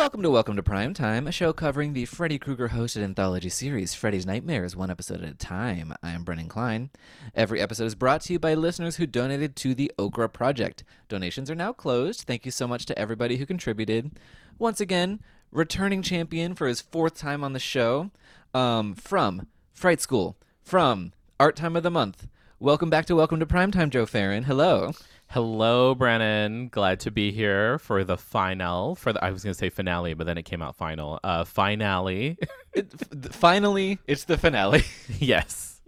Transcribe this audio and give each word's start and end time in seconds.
Welcome 0.00 0.22
to 0.22 0.30
Welcome 0.30 0.56
to 0.56 0.62
Prime 0.62 0.94
Time, 0.94 1.26
a 1.26 1.30
show 1.30 1.52
covering 1.52 1.92
the 1.92 2.06
Freddy 2.06 2.38
Krueger 2.38 2.70
hosted 2.70 3.02
anthology 3.02 3.50
series 3.50 3.92
Freddy's 3.92 4.24
Nightmares, 4.24 4.74
one 4.74 4.90
episode 4.90 5.22
at 5.22 5.28
a 5.28 5.34
time. 5.34 5.92
I 6.02 6.12
am 6.12 6.24
Brennan 6.24 6.48
Klein. 6.48 6.88
Every 7.34 7.60
episode 7.60 7.84
is 7.84 7.94
brought 7.94 8.22
to 8.22 8.32
you 8.32 8.38
by 8.38 8.54
listeners 8.54 8.96
who 8.96 9.06
donated 9.06 9.56
to 9.56 9.74
the 9.74 9.92
Okra 9.98 10.30
Project. 10.30 10.84
Donations 11.10 11.50
are 11.50 11.54
now 11.54 11.74
closed. 11.74 12.22
Thank 12.22 12.46
you 12.46 12.50
so 12.50 12.66
much 12.66 12.86
to 12.86 12.98
everybody 12.98 13.36
who 13.36 13.44
contributed. 13.44 14.12
Once 14.58 14.80
again, 14.80 15.20
returning 15.52 16.00
champion 16.00 16.54
for 16.54 16.66
his 16.66 16.80
fourth 16.80 17.18
time 17.18 17.44
on 17.44 17.52
the 17.52 17.58
show 17.58 18.10
um, 18.54 18.94
from 18.94 19.48
Fright 19.74 20.00
School, 20.00 20.38
from 20.62 21.12
Art 21.38 21.56
Time 21.56 21.76
of 21.76 21.82
the 21.82 21.90
Month. 21.90 22.26
Welcome 22.58 22.88
back 22.88 23.04
to 23.06 23.16
Welcome 23.16 23.38
to 23.40 23.46
Primetime, 23.46 23.90
Joe 23.90 24.06
Farron. 24.06 24.44
Hello. 24.44 24.92
Hello, 25.32 25.94
Brennan. 25.94 26.70
Glad 26.70 26.98
to 27.00 27.12
be 27.12 27.30
here 27.30 27.78
for 27.78 28.02
the 28.02 28.16
final. 28.16 28.96
For 28.96 29.12
the 29.12 29.24
I 29.24 29.30
was 29.30 29.44
going 29.44 29.54
to 29.54 29.58
say 29.58 29.70
finale, 29.70 30.12
but 30.14 30.26
then 30.26 30.36
it 30.36 30.42
came 30.42 30.60
out 30.60 30.74
final. 30.74 31.20
Uh, 31.22 31.44
finale. 31.44 32.36
It, 32.72 32.94
f- 32.94 33.32
finally, 33.32 33.98
it's 34.06 34.24
the 34.24 34.38
finale. 34.38 34.84
yes. 35.18 35.80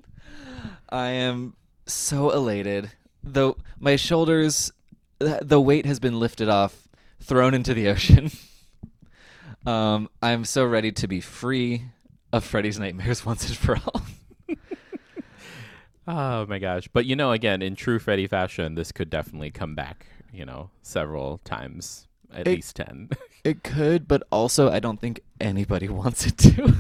I 0.89 1.11
am 1.11 1.55
so 1.87 2.31
elated. 2.31 2.91
Though 3.23 3.57
my 3.79 3.95
shoulders, 3.95 4.73
th- 5.21 5.43
the 5.43 5.61
weight 5.61 5.87
has 5.87 6.01
been 6.01 6.19
lifted 6.19 6.49
off, 6.49 6.89
thrown 7.21 7.55
into 7.55 7.75
the 7.75 7.89
ocean. 7.89 8.31
Um, 9.65 10.09
I'm 10.21 10.45
so 10.45 10.65
ready 10.65 10.91
to 10.91 11.07
be 11.07 11.21
free 11.21 11.85
of 12.33 12.43
Freddy's 12.43 12.81
nightmares 12.81 13.25
once 13.25 13.47
and 13.47 13.57
for 13.57 13.77
all. 13.77 14.03
Oh 16.09 16.47
my 16.47 16.59
gosh. 16.59 16.89
But 16.93 17.07
you 17.07 17.15
know, 17.17 17.33
again, 17.33 17.63
in 17.63 17.77
true 17.77 17.99
Freddy 17.99 18.27
fashion, 18.27 18.75
this 18.75 18.91
could 18.93 19.09
definitely 19.11 19.51
come 19.51 19.75
back. 19.75 20.07
You 20.33 20.45
know, 20.47 20.71
several 20.83 21.39
times, 21.45 22.09
at 22.33 22.47
It- 22.49 22.57
least 22.57 22.77
ten. 22.77 23.09
It 23.45 23.65
could, 23.65 24.07
but 24.07 24.23
also 24.31 24.71
I 24.71 24.79
don't 24.79 25.01
think 25.01 25.19
anybody 25.41 25.89
wants 26.01 26.27
it 26.27 26.39
to. 26.39 26.75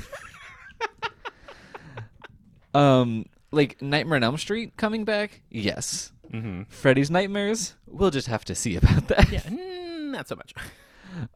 um, 2.78 3.27
like 3.50 3.81
Nightmare 3.83 4.17
on 4.17 4.23
Elm 4.25 4.39
Street 4.39 4.77
coming 4.77 5.05
back? 5.05 5.43
Yes. 5.50 6.12
mm-hmm. 6.33 6.62
Freddy's 6.69 7.11
Nightmares? 7.11 7.75
We'll 7.89 8.11
just 8.12 8.28
have 8.28 8.45
to 8.47 8.55
see 8.55 8.77
about 8.77 9.09
that. 9.09 9.31
Yeah, 9.33 9.41
mm, 9.41 10.11
not 10.12 10.28
so 10.28 10.37
much. 10.37 10.55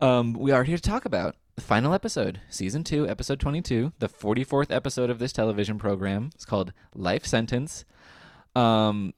Um, 0.01 0.33
we 0.33 0.53
are 0.53 0.65
here 0.65 0.77
to 0.77 0.83
talk 0.83 1.05
about 1.05 1.37
the 1.57 1.63
final 1.63 1.93
episode, 1.95 2.41
season 2.49 2.85
two, 2.85 3.09
episode 3.09 3.41
22, 3.41 3.93
the 3.99 4.09
44th 4.09 4.71
episode 4.71 5.11
of 5.11 5.19
this 5.19 5.33
television 5.33 5.79
program. 5.79 6.31
It's 6.35 6.45
called 6.45 6.73
Life 6.95 7.27
Sentence. 7.27 7.85
Um, 8.55 9.15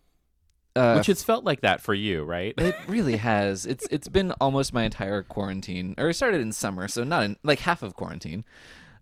uh, 0.76 0.94
Which 0.94 1.06
has 1.06 1.22
felt 1.24 1.44
like 1.44 1.62
that 1.62 1.80
for 1.80 1.94
you, 1.94 2.24
right? 2.24 2.54
it 2.56 2.76
really 2.88 3.16
has. 3.16 3.66
It's 3.66 3.86
it's 3.90 4.08
been 4.08 4.32
almost 4.40 4.72
my 4.72 4.84
entire 4.84 5.22
quarantine, 5.22 5.94
or 5.98 6.10
it 6.10 6.14
started 6.14 6.40
in 6.40 6.52
summer, 6.52 6.86
so 6.86 7.02
not 7.02 7.24
in 7.24 7.36
like 7.42 7.60
half 7.60 7.82
of 7.82 7.94
quarantine. 7.94 8.44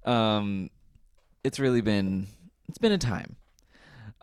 Um, 0.05 0.71
it's 1.45 1.59
really 1.59 1.83
been 1.83 2.29
it's 2.69 2.79
been 2.79 2.93
a 2.93 2.99
time. 2.99 3.37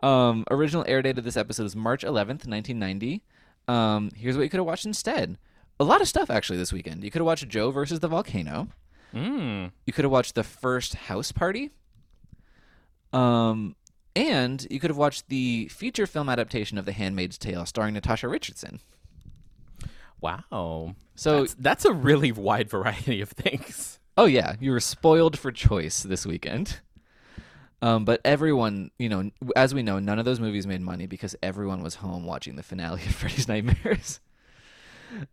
Um, 0.02 0.44
original 0.50 0.84
air 0.88 1.00
date 1.00 1.18
of 1.18 1.24
this 1.24 1.36
episode 1.36 1.64
is 1.64 1.76
March 1.76 2.02
11th, 2.02 2.46
1990. 2.46 3.22
Um, 3.68 4.10
here's 4.16 4.36
what 4.36 4.42
you 4.42 4.50
could 4.50 4.58
have 4.58 4.66
watched 4.66 4.84
instead. 4.84 5.38
A 5.80 5.84
lot 5.84 6.00
of 6.00 6.08
stuff 6.08 6.30
actually 6.30 6.58
this 6.58 6.72
weekend. 6.72 7.02
You 7.04 7.10
could 7.10 7.20
have 7.20 7.26
watched 7.26 7.48
Joe 7.48 7.70
versus 7.70 8.00
the 8.00 8.08
volcano. 8.08 8.68
mm. 9.14 9.70
You 9.86 9.92
could 9.92 10.04
have 10.04 10.12
watched 10.12 10.34
the 10.34 10.44
first 10.44 10.94
house 10.94 11.32
party. 11.32 11.70
Um, 13.12 13.76
and 14.16 14.66
you 14.70 14.78
could 14.80 14.90
have 14.90 14.96
watched 14.96 15.28
the 15.28 15.68
feature 15.68 16.06
film 16.06 16.28
adaptation 16.28 16.78
of 16.78 16.84
The 16.84 16.92
Handmaid's 16.92 17.38
Tale, 17.38 17.66
starring 17.66 17.94
Natasha 17.94 18.28
Richardson. 18.28 18.80
Wow. 20.20 20.94
So, 21.16 21.40
that's, 21.40 21.54
that's 21.54 21.84
a 21.84 21.92
really 21.92 22.32
wide 22.32 22.70
variety 22.70 23.20
of 23.20 23.30
things. 23.30 23.98
oh 24.16 24.26
yeah, 24.26 24.54
you 24.60 24.70
were 24.70 24.80
spoiled 24.80 25.38
for 25.38 25.52
choice 25.52 26.02
this 26.02 26.24
weekend. 26.24 26.80
Um, 27.82 28.04
but 28.06 28.20
everyone, 28.24 28.90
you 28.98 29.08
know, 29.10 29.30
as 29.54 29.74
we 29.74 29.82
know, 29.82 29.98
none 29.98 30.18
of 30.18 30.24
those 30.24 30.40
movies 30.40 30.66
made 30.66 30.80
money 30.80 31.06
because 31.06 31.36
everyone 31.42 31.82
was 31.82 31.96
home 31.96 32.24
watching 32.24 32.56
the 32.56 32.62
finale 32.62 33.02
of 33.02 33.14
Freddy's 33.14 33.48
Nightmares. 33.48 34.20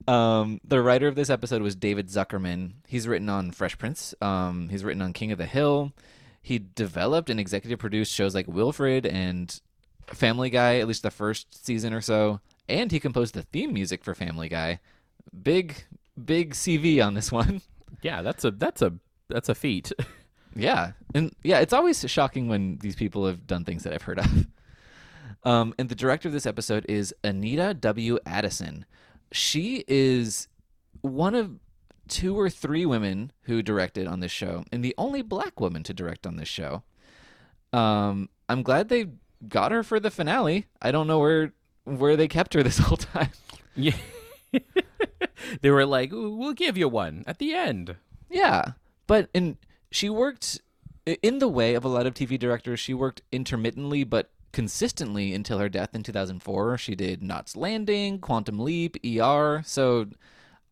Um, 0.07 0.59
the 0.63 0.81
writer 0.81 1.07
of 1.07 1.15
this 1.15 1.29
episode 1.29 1.61
was 1.61 1.75
David 1.75 2.07
Zuckerman. 2.07 2.73
He's 2.87 3.07
written 3.07 3.29
on 3.29 3.51
Fresh 3.51 3.77
Prince. 3.77 4.13
Um, 4.21 4.69
he's 4.69 4.83
written 4.83 5.01
on 5.01 5.13
King 5.13 5.31
of 5.31 5.37
the 5.37 5.45
Hill. 5.45 5.93
He 6.41 6.59
developed 6.59 7.29
and 7.29 7.39
executive 7.39 7.79
produced 7.79 8.13
shows 8.13 8.33
like 8.33 8.47
Wilfred 8.47 9.05
and 9.05 9.59
Family 10.07 10.49
Guy, 10.49 10.77
at 10.77 10.87
least 10.87 11.03
the 11.03 11.11
first 11.11 11.65
season 11.65 11.93
or 11.93 12.01
so. 12.01 12.39
And 12.67 12.91
he 12.91 12.99
composed 12.99 13.33
the 13.33 13.43
theme 13.43 13.73
music 13.73 14.03
for 14.03 14.15
Family 14.15 14.49
Guy. 14.49 14.79
Big, 15.43 15.85
big 16.23 16.53
CV 16.53 17.05
on 17.05 17.13
this 17.13 17.31
one. 17.31 17.61
Yeah, 18.03 18.23
that's 18.23 18.43
a 18.43 18.49
that's 18.49 18.81
a 18.81 18.93
that's 19.29 19.47
a 19.49 19.53
feat. 19.53 19.91
Yeah, 20.55 20.93
and 21.13 21.33
yeah, 21.43 21.59
it's 21.59 21.71
always 21.71 22.03
shocking 22.09 22.47
when 22.47 22.77
these 22.79 22.95
people 22.95 23.25
have 23.25 23.47
done 23.47 23.63
things 23.63 23.83
that 23.83 23.93
I've 23.93 24.01
heard 24.01 24.19
of. 24.19 24.47
Um, 25.43 25.73
and 25.79 25.89
the 25.89 25.95
director 25.95 26.27
of 26.27 26.33
this 26.33 26.45
episode 26.45 26.85
is 26.87 27.15
Anita 27.23 27.73
W. 27.73 28.19
Addison. 28.27 28.85
She 29.31 29.83
is 29.87 30.47
one 31.01 31.35
of 31.35 31.59
two 32.07 32.37
or 32.37 32.49
three 32.49 32.85
women 32.85 33.31
who 33.43 33.61
directed 33.61 34.07
on 34.07 34.19
this 34.19 34.31
show, 34.31 34.65
and 34.71 34.83
the 34.83 34.95
only 34.97 35.21
black 35.21 35.59
woman 35.59 35.83
to 35.83 35.93
direct 35.93 36.27
on 36.27 36.35
this 36.35 36.49
show. 36.49 36.83
Um, 37.73 38.29
I'm 38.49 38.63
glad 38.63 38.89
they 38.89 39.07
got 39.47 39.71
her 39.71 39.83
for 39.83 39.99
the 39.99 40.11
finale. 40.11 40.67
I 40.81 40.91
don't 40.91 41.07
know 41.07 41.19
where 41.19 41.53
where 41.83 42.15
they 42.15 42.27
kept 42.27 42.53
her 42.53 42.63
this 42.63 42.77
whole 42.77 42.97
time. 42.97 43.31
yeah. 43.75 43.95
they 45.61 45.71
were 45.71 45.85
like, 45.85 46.11
"We'll 46.11 46.53
give 46.53 46.77
you 46.77 46.89
one 46.89 47.23
at 47.25 47.39
the 47.39 47.53
end." 47.53 47.95
Yeah, 48.29 48.73
but 49.07 49.29
and 49.33 49.57
she 49.89 50.09
worked 50.09 50.61
in 51.05 51.39
the 51.39 51.47
way 51.47 51.73
of 51.73 51.85
a 51.85 51.89
lot 51.89 52.05
of 52.05 52.13
TV 52.13 52.37
directors. 52.37 52.79
She 52.79 52.93
worked 52.93 53.21
intermittently 53.31 54.03
but 54.03 54.29
consistently 54.51 55.33
until 55.33 55.59
her 55.59 55.69
death 55.69 55.95
in 55.95 56.03
2004. 56.03 56.77
She 56.77 56.95
did 56.95 57.21
Knots 57.21 57.55
Landing, 57.55 58.19
Quantum 58.19 58.59
Leap, 58.59 58.97
ER. 59.05 59.61
So 59.65 60.07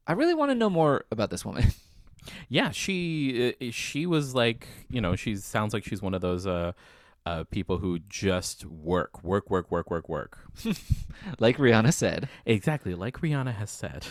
I 0.07 0.13
really 0.13 0.33
want 0.33 0.51
to 0.51 0.55
know 0.55 0.69
more 0.69 1.05
about 1.11 1.29
this 1.29 1.45
woman. 1.45 1.65
Yeah, 2.47 2.71
she 2.71 3.55
uh, 3.61 3.71
she 3.71 4.05
was 4.05 4.35
like, 4.35 4.67
you 4.89 5.01
know, 5.01 5.15
she 5.15 5.35
sounds 5.37 5.73
like 5.73 5.83
she's 5.83 6.01
one 6.01 6.13
of 6.13 6.21
those 6.21 6.45
uh, 6.45 6.73
uh, 7.25 7.43
people 7.45 7.77
who 7.77 7.99
just 7.99 8.65
work, 8.65 9.23
work, 9.23 9.49
work, 9.49 9.71
work, 9.71 9.89
work, 9.89 10.09
work. 10.09 10.39
like 11.39 11.57
Rihanna 11.57 11.93
said. 11.93 12.27
Exactly, 12.45 12.93
like 12.93 13.21
Rihanna 13.21 13.55
has 13.55 13.71
said. 13.71 14.05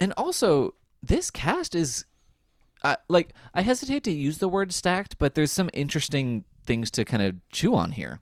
And 0.00 0.12
also, 0.16 0.74
this 1.02 1.30
cast 1.30 1.74
is 1.74 2.04
uh, 2.82 2.96
like 3.08 3.32
I 3.54 3.62
hesitate 3.62 4.04
to 4.04 4.12
use 4.12 4.38
the 4.38 4.48
word 4.48 4.72
stacked, 4.72 5.18
but 5.18 5.34
there's 5.34 5.52
some 5.52 5.70
interesting 5.72 6.44
things 6.64 6.90
to 6.92 7.04
kind 7.04 7.22
of 7.22 7.36
chew 7.50 7.74
on 7.74 7.92
here. 7.92 8.20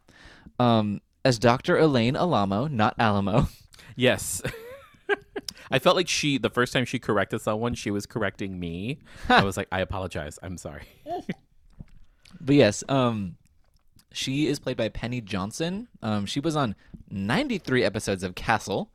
Um, 0.59 1.00
as 1.25 1.38
Dr. 1.38 1.78
Elaine 1.78 2.16
Alamo, 2.16 2.66
not 2.66 2.94
Alamo. 2.98 3.48
Yes. 3.97 4.42
I 5.70 5.78
felt 5.78 5.94
like 5.94 6.09
she 6.09 6.37
the 6.37 6.50
first 6.50 6.72
time 6.72 6.84
she 6.84 6.98
corrected 6.98 7.41
someone, 7.42 7.75
she 7.75 7.92
was 7.92 8.06
correcting 8.06 8.59
me. 8.59 8.98
I 9.28 9.44
was 9.44 9.56
like, 9.56 9.69
I 9.70 9.78
apologize. 9.81 10.37
I'm 10.43 10.59
sorry. 10.59 10.82
But 12.41 12.56
yes, 12.56 12.84
um, 12.88 13.37
she 14.12 14.47
is 14.48 14.59
played 14.59 14.76
by 14.76 14.88
Penny 14.91 15.20
Johnson. 15.20 15.88
Um, 16.03 16.26
she 16.26 16.41
was 16.41 16.56
on 16.56 16.75
93 17.10 17.82
episodes 17.84 18.22
of 18.22 18.34
Castle, 18.34 18.91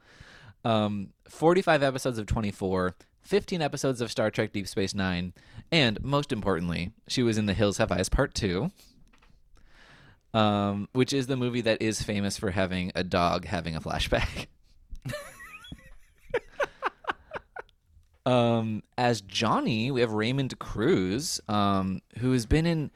um, 0.64 1.09
45 1.28 1.81
episodes 1.81 2.19
of 2.19 2.28
24, 2.28 2.96
15 3.24 3.62
episodes 3.62 4.02
of 4.02 4.12
Star 4.12 4.30
Trek 4.30 4.52
Deep 4.53 4.68
Space 4.68 4.94
Nine, 4.94 5.34
and 5.72 6.04
most 6.04 6.31
importantly, 6.31 6.92
she 7.07 7.24
was 7.24 7.38
in 7.38 7.48
The 7.48 7.54
Hills 7.54 7.78
Have 7.78 7.92
Eyes 7.92 8.10
Part 8.10 8.36
2, 8.36 8.69
um, 10.34 10.88
which 10.94 11.14
is 11.14 11.28
the 11.28 11.38
movie 11.38 11.62
that 11.62 11.81
is 11.81 12.02
famous 12.02 12.38
for 12.38 12.52
having 12.52 12.92
a 12.96 13.04
dog 13.04 13.46
having 13.46 13.76
a 13.76 13.81
flashback. 13.81 14.48
Um, 18.26 18.84
as 18.96 19.22
Johnny, 19.22 19.90
we 19.90 20.02
have 20.02 20.12
Raymond 20.12 20.60
Cruz, 20.60 21.42
um, 21.48 22.02
who 22.20 22.31
has 22.34 22.46
been 22.46 22.68
in 22.68 22.92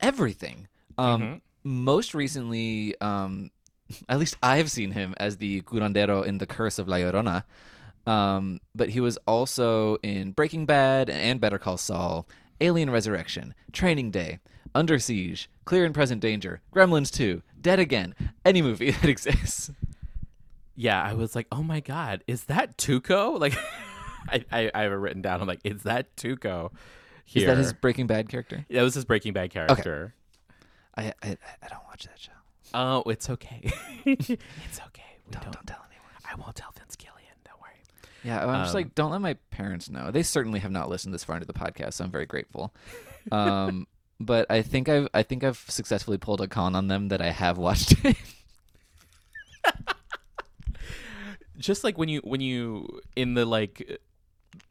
everything. 0.00 0.68
Um, 0.98 1.40
Most 1.64 2.14
recently, 2.14 2.94
um, 3.00 3.50
at 4.08 4.18
least 4.18 4.36
I've 4.42 4.70
seen 4.70 4.90
him 4.90 5.14
as 5.16 5.38
the 5.38 5.62
curandero 5.62 6.26
in 6.26 6.38
The 6.38 6.46
Curse 6.46 6.78
of 6.78 6.88
La 6.88 6.96
Llorona. 6.96 7.44
Um, 8.06 8.60
but 8.74 8.90
he 8.90 9.00
was 9.00 9.16
also 9.26 9.96
in 10.02 10.32
Breaking 10.32 10.66
Bad 10.66 11.08
and 11.08 11.40
Better 11.40 11.58
Call 11.58 11.78
Saul, 11.78 12.28
Alien 12.60 12.90
Resurrection, 12.90 13.54
Training 13.72 14.10
Day, 14.10 14.40
Under 14.74 14.98
Siege, 14.98 15.48
Clear 15.66 15.84
and 15.84 15.94
Present 15.94 16.20
Danger, 16.22 16.62
Gremlins 16.74 17.12
2, 17.12 17.42
Dead 17.60 17.78
Again, 17.78 18.14
any 18.44 18.62
movie 18.62 18.90
that 18.92 19.04
exists. 19.10 19.70
Yeah, 20.74 21.02
I 21.02 21.12
was 21.12 21.34
like, 21.36 21.46
oh 21.52 21.62
my 21.62 21.80
god, 21.80 22.24
is 22.26 22.44
that 22.44 22.78
Tuco? 22.78 23.38
Like, 23.40 23.54
I, 24.28 24.44
I, 24.50 24.70
I 24.74 24.82
have 24.82 24.92
it 24.92 24.96
written 24.96 25.22
down. 25.22 25.40
I'm 25.40 25.46
like, 25.46 25.60
is 25.64 25.82
that 25.82 26.16
Tuco? 26.16 26.70
Here. 27.24 27.42
Is 27.42 27.46
that 27.46 27.56
his 27.58 27.72
Breaking 27.72 28.06
Bad 28.06 28.28
character? 28.28 28.64
That 28.70 28.82
was 28.82 28.94
his 28.94 29.04
Breaking 29.04 29.32
Bad 29.32 29.50
character. 29.50 30.14
I, 30.96 31.12
I, 31.22 31.36
I 31.62 31.68
don't 31.68 31.84
watch 31.86 32.04
that 32.04 32.18
show. 32.18 32.32
Oh, 32.74 33.02
it's 33.10 33.28
okay. 33.30 33.60
it's 34.04 34.30
okay. 34.30 35.02
We 35.26 35.32
Don't, 35.32 35.42
don't, 35.42 35.52
don't 35.52 35.66
tell 35.66 35.84
anyone. 35.88 36.10
I 36.24 36.34
won't 36.36 36.54
tell 36.56 36.72
Vince 36.78 36.96
Gilligan. 36.96 37.34
Don't 37.44 37.60
worry. 37.60 37.82
Yeah, 38.24 38.44
I'm 38.46 38.62
just 38.64 38.74
Um, 38.74 38.82
like, 38.82 38.94
don't 38.94 39.10
let 39.10 39.20
my 39.20 39.34
parents 39.50 39.90
know. 39.90 40.10
They 40.10 40.22
certainly 40.22 40.60
have 40.60 40.70
not 40.72 40.88
listened 40.88 41.12
this 41.14 41.24
far 41.24 41.36
into 41.36 41.46
the 41.46 41.52
podcast, 41.52 41.94
so 41.94 42.04
I'm 42.04 42.10
very 42.10 42.26
grateful. 42.26 42.74
Um, 43.32 43.86
but 44.18 44.50
I 44.50 44.62
think 44.62 44.88
I've 44.88 45.08
I 45.12 45.22
think 45.22 45.44
I've 45.44 45.64
successfully 45.68 46.18
pulled 46.18 46.40
a 46.40 46.48
con 46.48 46.74
on 46.74 46.88
them 46.88 47.08
that 47.08 47.20
I 47.20 47.30
have 47.30 47.58
watched 47.58 47.94
it. 48.04 48.16
just 51.58 51.84
like 51.84 51.98
when 51.98 52.08
you 52.08 52.20
when 52.24 52.40
you 52.40 53.00
in 53.14 53.34
the 53.34 53.44
like 53.44 54.00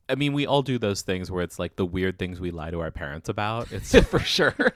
I 0.09 0.15
mean 0.15 0.33
we 0.33 0.45
all 0.45 0.61
do 0.61 0.77
those 0.77 1.01
things 1.01 1.29
where 1.29 1.43
it's 1.43 1.59
like 1.59 1.75
the 1.75 1.85
weird 1.85 2.17
things 2.17 2.39
we 2.39 2.51
lie 2.51 2.71
to 2.71 2.79
our 2.79 2.91
parents 2.91 3.29
about. 3.29 3.71
It's 3.71 3.97
for 4.07 4.19
sure. 4.19 4.73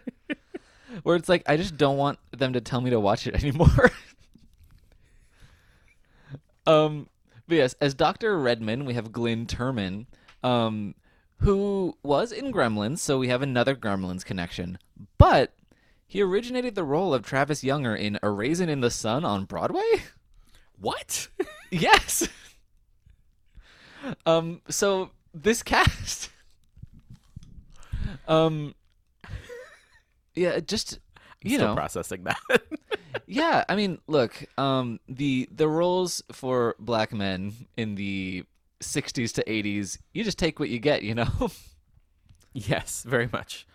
Where 1.03 1.15
it's 1.15 1.29
like 1.29 1.43
I 1.47 1.57
just 1.57 1.77
don't 1.77 1.97
want 1.97 2.19
them 2.31 2.53
to 2.53 2.61
tell 2.61 2.81
me 2.81 2.89
to 2.89 2.99
watch 2.99 3.27
it 3.27 3.35
anymore. 3.35 3.91
um, 6.67 7.07
but 7.47 7.55
yes, 7.55 7.75
as 7.81 7.93
Doctor 7.93 8.37
Redman, 8.37 8.85
we 8.85 8.93
have 8.93 9.11
Glynn 9.11 9.45
Turman, 9.45 10.05
um, 10.43 10.95
who 11.39 11.95
was 12.03 12.31
in 12.31 12.51
Gremlins, 12.51 12.99
so 12.99 13.17
we 13.17 13.29
have 13.29 13.41
another 13.41 13.75
Gremlins 13.75 14.25
connection. 14.25 14.77
But 15.17 15.53
he 16.05 16.21
originated 16.21 16.75
the 16.75 16.83
role 16.83 17.13
of 17.13 17.23
Travis 17.25 17.63
Younger 17.63 17.95
in 17.95 18.19
A 18.23 18.29
Raisin 18.29 18.69
in 18.69 18.81
the 18.81 18.89
Sun 18.91 19.23
on 19.25 19.45
Broadway. 19.45 20.03
what? 20.79 21.27
Yes. 21.71 22.27
um. 24.25 24.61
So 24.69 25.11
this 25.35 25.61
cast. 25.61 26.31
um. 28.27 28.73
Yeah. 30.33 30.59
Just 30.61 30.97
you 31.43 31.57
Still 31.57 31.67
know. 31.69 31.75
processing 31.75 32.23
that. 32.23 32.39
yeah. 33.27 33.65
I 33.69 33.75
mean, 33.75 33.99
look. 34.07 34.45
Um. 34.57 34.99
The 35.07 35.47
the 35.51 35.67
roles 35.67 36.23
for 36.31 36.75
black 36.79 37.13
men 37.13 37.53
in 37.77 37.93
the 37.93 38.45
'60s 38.81 39.33
to 39.33 39.43
'80s, 39.43 39.99
you 40.13 40.23
just 40.23 40.39
take 40.39 40.59
what 40.59 40.69
you 40.69 40.79
get. 40.79 41.03
You 41.03 41.15
know. 41.15 41.51
yes, 42.53 43.03
very 43.03 43.29
much. 43.31 43.67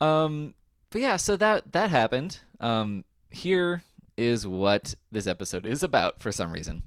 Um, 0.00 0.54
but 0.90 1.00
yeah, 1.00 1.16
so 1.16 1.36
that 1.36 1.72
that 1.72 1.90
happened. 1.90 2.40
Um, 2.60 3.04
here 3.30 3.82
is 4.16 4.46
what 4.46 4.94
this 5.10 5.26
episode 5.26 5.66
is 5.66 5.82
about 5.82 6.20
for 6.20 6.30
some 6.30 6.52
reason. 6.52 6.82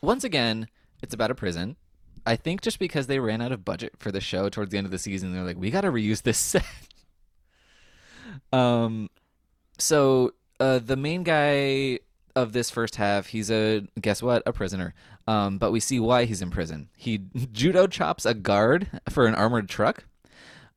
Once 0.00 0.24
again, 0.24 0.68
it's 1.02 1.14
about 1.14 1.30
a 1.30 1.34
prison. 1.34 1.76
I 2.24 2.36
think 2.36 2.60
just 2.60 2.78
because 2.78 3.06
they 3.06 3.18
ran 3.18 3.40
out 3.40 3.52
of 3.52 3.64
budget 3.64 3.94
for 3.98 4.12
the 4.12 4.20
show 4.20 4.48
towards 4.48 4.70
the 4.70 4.78
end 4.78 4.86
of 4.86 4.90
the 4.90 4.98
season, 4.98 5.32
they're 5.32 5.42
like, 5.42 5.58
we 5.58 5.70
got 5.70 5.80
to 5.82 5.90
reuse 5.90 6.22
this 6.22 6.38
set. 6.38 6.64
um, 8.52 9.10
so 9.78 10.32
uh, 10.60 10.78
the 10.78 10.96
main 10.96 11.24
guy 11.24 11.98
of 12.34 12.52
this 12.52 12.70
first 12.70 12.96
half, 12.96 13.26
he's 13.28 13.50
a 13.50 13.86
guess 14.00 14.22
what, 14.22 14.42
a 14.46 14.52
prisoner. 14.52 14.94
Um, 15.26 15.58
but 15.58 15.72
we 15.72 15.80
see 15.80 16.00
why 16.00 16.24
he's 16.24 16.42
in 16.42 16.50
prison. 16.50 16.88
He 16.96 17.18
judo 17.52 17.86
chops 17.86 18.26
a 18.26 18.34
guard 18.34 18.88
for 19.08 19.26
an 19.26 19.34
armored 19.34 19.68
truck. 19.68 20.04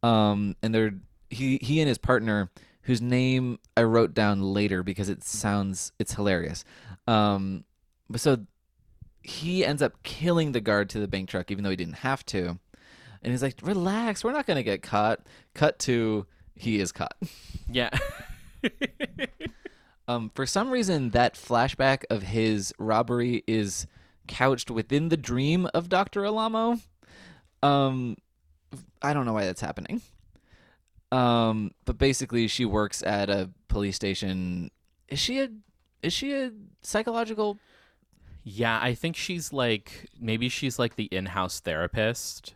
Um, 0.04 0.56
and 0.62 0.74
they're 0.74 0.94
he 1.30 1.57
he 1.62 1.80
and 1.80 1.88
his 1.88 1.98
partner, 1.98 2.52
whose 2.84 3.02
name 3.02 3.60
I 3.75 3.84
wrote 3.84 4.13
down 4.13 4.42
later 4.42 4.84
because 4.84 5.10
it 5.10 5.24
sounds 5.24 5.92
it's 6.00 6.13
hilarious. 6.13 6.63
Um, 7.07 7.63
but 8.10 8.22
so 8.22 8.46
he 9.24 9.66
ends 9.66 9.81
up 9.81 10.04
killing 10.04 10.51
the 10.51 10.62
guard 10.62 10.90
to 10.92 11.00
the 11.00 11.08
bank 11.08 11.30
truck, 11.30 11.50
even 11.50 11.63
though 11.63 11.72
he 11.72 11.75
didn't 11.75 11.96
have 11.96 12.25
to. 12.28 12.60
And 13.24 13.31
he's 13.31 13.42
like, 13.42 13.56
"Relax, 13.63 14.24
we're 14.24 14.34
not 14.34 14.46
gonna 14.46 14.62
get 14.62 14.84
caught." 14.84 15.22
Cut 15.56 15.80
to 15.80 16.28
he 16.56 16.80
is 16.80 16.92
caught. 16.92 17.16
Yeah. 17.69 17.90
Um, 20.07 20.31
for 20.36 20.46
some 20.46 20.69
reason, 20.69 21.12
that 21.12 21.36
flashback 21.36 22.04
of 22.10 22.24
his 22.24 22.74
robbery 22.78 23.44
is 23.48 23.88
couched 24.28 24.69
within 24.69 25.10
the 25.10 25.18
dream 25.18 25.68
of 25.74 25.90
Doctor 25.90 26.25
Alamo. 26.25 26.80
Um, 27.63 28.18
I 29.02 29.13
don't 29.13 29.25
know 29.25 29.34
why 29.34 29.46
that's 29.46 29.62
happening. 29.62 30.02
Um, 31.12 31.72
but 31.86 31.98
basically, 31.98 32.48
she 32.48 32.66
works 32.66 33.02
at 33.04 33.30
a 33.30 33.50
police 33.68 33.96
station. 33.96 34.69
Is 35.07 35.19
she 35.19 35.40
a 35.40 35.50
is 36.02 36.13
she 36.13 36.34
a 36.34 36.51
psychological? 36.84 37.58
Yeah, 38.44 38.80
I 38.81 38.94
think 38.94 39.16
she's 39.16 39.51
like 39.51 40.10
maybe 40.19 40.50
she's 40.50 40.78
like 40.78 40.96
the 40.96 41.06
in-house 41.06 41.60
therapist 41.62 42.54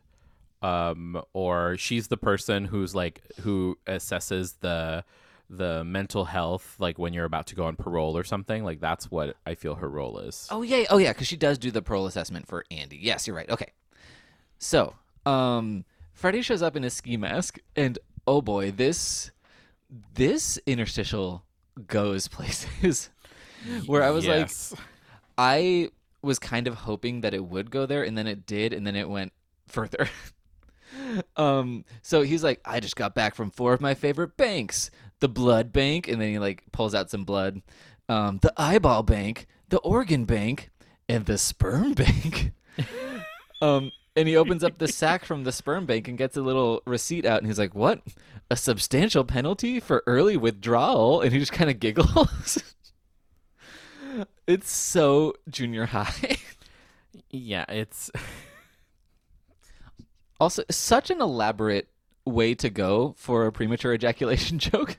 um 0.62 1.22
or 1.31 1.78
she's 1.78 2.10
the 2.10 2.18
person 2.18 2.66
who's 2.66 2.94
like 2.94 3.22
who 3.42 3.78
assesses 3.88 4.56
the 4.60 5.04
the 5.50 5.84
mental 5.84 6.25
health 6.25 6.75
like 6.80 7.00
when 7.00 7.12
you're 7.13 7.25
about 7.25 7.48
to 7.48 7.56
go 7.56 7.66
on 7.66 7.75
parole 7.75 8.16
or 8.18 8.24
something. 8.24 8.63
Like 8.63 8.80
that's 8.80 9.10
what 9.10 9.36
I 9.46 9.56
feel 9.56 9.75
her 9.75 9.90
role 9.90 10.19
is. 10.19 10.48
Oh 10.51 10.62
yeah, 10.62 10.86
oh 10.90 10.98
yeah, 10.98 11.12
because 11.13 11.28
she 11.28 11.38
does 11.38 11.57
do 11.57 11.72
the 11.72 11.81
parole 11.81 12.06
assessment 12.06 12.48
for 12.48 12.66
Andy. 12.72 12.98
Yes, 13.01 13.25
you're 13.28 13.36
right. 13.36 13.50
Okay, 13.50 13.72
so 14.57 14.94
um, 15.25 15.86
Freddy 16.13 16.42
shows 16.42 16.62
up 16.62 16.75
in 16.75 16.84
a 16.84 16.90
ski 16.90 17.18
mask, 17.18 17.57
and 17.75 17.98
oh 18.28 18.42
boy, 18.42 18.72
this 18.72 19.31
this 20.13 20.60
interstitial 20.66 21.44
goes 21.88 22.28
places. 22.30 23.10
Where 23.88 24.04
I 24.04 24.12
was 24.12 24.25
Yes. 24.25 24.72
like, 24.72 24.81
I 25.38 25.90
was 26.22 26.38
kind 26.40 26.68
of 26.68 26.75
hoping 26.75 27.22
that 27.22 27.34
it 27.34 27.44
would 27.45 27.72
go 27.72 27.86
there, 27.86 28.04
and 28.04 28.18
then 28.18 28.28
it 28.28 28.45
did, 28.45 28.72
and 28.74 28.86
then 28.86 28.95
it 28.95 29.10
went 29.10 29.34
further. 29.68 30.07
um, 31.38 31.86
so 32.02 32.22
he's 32.22 32.44
like, 32.44 32.62
I 32.66 32.80
just 32.80 32.95
got 32.95 33.16
back 33.16 33.36
from 33.36 33.52
four 33.52 33.74
of 33.74 33.81
my 33.81 33.94
favorite 33.94 34.38
banks, 34.38 34.92
the 35.19 35.30
blood 35.30 35.71
bank, 35.71 36.07
and 36.07 36.21
then 36.21 36.30
he 36.30 36.39
like 36.39 36.63
pulls 36.71 36.95
out 36.95 37.10
some 37.10 37.24
blood, 37.24 37.62
um, 38.07 38.39
the 38.42 38.54
eyeball 38.57 39.04
bank, 39.04 39.48
the 39.69 39.80
organ 39.80 40.25
bank, 40.25 40.69
and 41.07 41.25
the 41.25 41.38
sperm 41.38 41.94
bank. 41.94 42.51
um, 43.62 43.92
and 44.16 44.27
he 44.27 44.36
opens 44.36 44.63
up 44.63 44.77
the 44.77 44.88
sack 44.88 45.25
from 45.25 45.44
the 45.44 45.51
sperm 45.51 45.86
bank 45.86 46.07
and 46.07 46.18
gets 46.18 46.36
a 46.38 46.42
little 46.42 46.81
receipt 46.86 47.25
out, 47.25 47.39
and 47.39 47.48
he's 47.48 47.60
like, 47.60 47.75
"What? 47.75 48.01
A 48.50 48.56
substantial 48.56 49.24
penalty 49.24 49.80
for 49.80 50.04
early 50.07 50.38
withdrawal?" 50.38 51.21
And 51.21 51.31
he 51.31 51.39
just 51.39 51.51
kind 51.54 51.69
of 51.69 51.80
giggles. 51.80 52.63
it's 54.48 54.71
so 54.71 55.33
junior 55.50 55.86
high. 55.86 56.38
yeah, 57.30 57.66
it's 57.69 58.10
Also, 60.39 60.63
such 60.69 61.10
an 61.10 61.21
elaborate 61.21 61.89
way 62.25 62.56
to 62.56 62.69
go 62.69 63.13
for 63.18 63.45
a 63.45 63.52
premature 63.52 63.94
ejaculation 63.94 64.57
joke. 64.59 64.97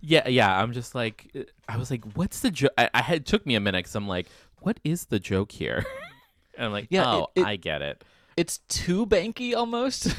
Yeah, 0.00 0.28
yeah. 0.28 0.60
I'm 0.60 0.72
just 0.72 0.94
like 0.94 1.30
uh, 1.36 1.40
I 1.68 1.76
was 1.76 1.90
like, 1.90 2.04
what's 2.14 2.40
the 2.40 2.50
joke? 2.50 2.72
I, 2.78 2.90
I 2.94 3.02
had 3.02 3.16
it 3.18 3.26
took 3.26 3.46
me 3.46 3.54
a 3.54 3.60
minute 3.60 3.78
because 3.80 3.94
I'm 3.94 4.08
like, 4.08 4.26
what 4.60 4.78
is 4.84 5.06
the 5.06 5.18
joke 5.18 5.52
here? 5.52 5.84
and 6.56 6.66
I'm 6.66 6.72
like, 6.72 6.88
Yeah, 6.90 7.06
oh, 7.10 7.26
it- 7.34 7.40
it- 7.40 7.46
I 7.46 7.56
get 7.56 7.82
it. 7.82 8.02
It's 8.36 8.58
too 8.68 9.06
banky 9.06 9.54
almost. 9.54 10.14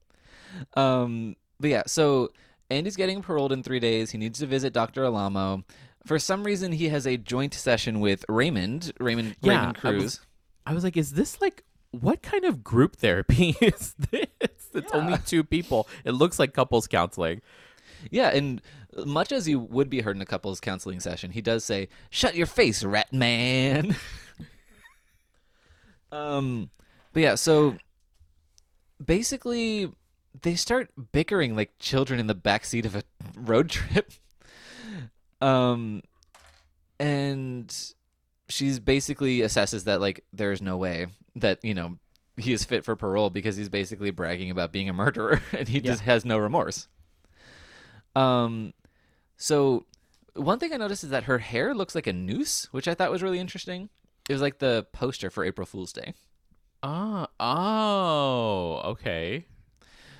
um, 0.76 1.36
but 1.60 1.70
yeah, 1.70 1.82
so 1.86 2.30
Andy's 2.70 2.96
getting 2.96 3.22
paroled 3.22 3.52
in 3.52 3.62
three 3.62 3.80
days. 3.80 4.10
He 4.10 4.18
needs 4.18 4.38
to 4.40 4.46
visit 4.46 4.72
Dr. 4.72 5.04
Alamo. 5.04 5.64
For 6.04 6.18
some 6.18 6.44
reason, 6.44 6.72
he 6.72 6.88
has 6.88 7.06
a 7.06 7.16
joint 7.16 7.54
session 7.54 8.00
with 8.00 8.24
Raymond, 8.28 8.92
Raymond, 9.00 9.36
Yeah, 9.42 9.58
Raymond 9.58 9.78
I 9.82 9.90
was- 9.90 10.00
Cruz. 10.00 10.20
I 10.68 10.74
was 10.74 10.82
like, 10.82 10.96
is 10.96 11.12
this 11.12 11.40
like 11.40 11.62
what 11.92 12.22
kind 12.22 12.44
of 12.44 12.64
group 12.64 12.96
therapy 12.96 13.54
is 13.60 13.94
this? 14.10 14.26
It's 14.74 14.92
only 14.92 15.16
two 15.24 15.44
people. 15.44 15.86
It 16.04 16.10
looks 16.12 16.38
like 16.40 16.52
couples 16.52 16.88
counseling. 16.88 17.40
Yeah, 18.10 18.28
and 18.30 18.60
much 19.04 19.32
as 19.32 19.48
you 19.48 19.58
would 19.58 19.90
be 19.90 20.00
heard 20.00 20.16
in 20.16 20.22
a 20.22 20.26
couples 20.26 20.60
counseling 20.60 21.00
session, 21.00 21.32
he 21.32 21.40
does 21.40 21.64
say, 21.64 21.88
"Shut 22.10 22.34
your 22.34 22.46
face, 22.46 22.82
rat 22.82 23.12
man." 23.12 23.96
um, 26.12 26.70
but 27.12 27.22
yeah, 27.22 27.34
so 27.34 27.76
basically, 29.04 29.92
they 30.42 30.54
start 30.54 30.90
bickering 31.12 31.56
like 31.56 31.78
children 31.78 32.20
in 32.20 32.26
the 32.26 32.34
back 32.34 32.64
seat 32.64 32.86
of 32.86 32.96
a 32.96 33.02
road 33.36 33.70
trip. 33.70 34.12
Um, 35.40 36.02
and 36.98 37.74
she's 38.48 38.78
basically 38.78 39.38
assesses 39.40 39.84
that 39.84 40.00
like 40.00 40.24
there's 40.32 40.62
no 40.62 40.76
way 40.76 41.06
that 41.34 41.62
you 41.64 41.74
know 41.74 41.98
he 42.36 42.52
is 42.52 42.64
fit 42.64 42.84
for 42.84 42.96
parole 42.96 43.30
because 43.30 43.56
he's 43.56 43.68
basically 43.68 44.10
bragging 44.10 44.50
about 44.50 44.72
being 44.72 44.88
a 44.88 44.92
murderer 44.92 45.40
and 45.52 45.68
he 45.68 45.80
just 45.80 46.02
has 46.02 46.24
no 46.24 46.38
remorse. 46.38 46.88
Um, 48.14 48.72
so 49.36 49.86
one 50.34 50.58
thing 50.58 50.72
I 50.72 50.76
noticed 50.76 51.04
is 51.04 51.10
that 51.10 51.24
her 51.24 51.38
hair 51.38 51.74
looks 51.74 51.94
like 51.94 52.06
a 52.06 52.12
noose, 52.12 52.68
which 52.72 52.88
I 52.88 52.94
thought 52.94 53.10
was 53.10 53.22
really 53.22 53.38
interesting. 53.38 53.88
It 54.28 54.32
was 54.32 54.42
like 54.42 54.58
the 54.58 54.86
poster 54.92 55.30
for 55.30 55.44
April 55.44 55.66
Fool's 55.66 55.92
Day, 55.92 56.14
Ah, 56.82 57.28
oh, 57.40 58.80
okay. 58.92 59.46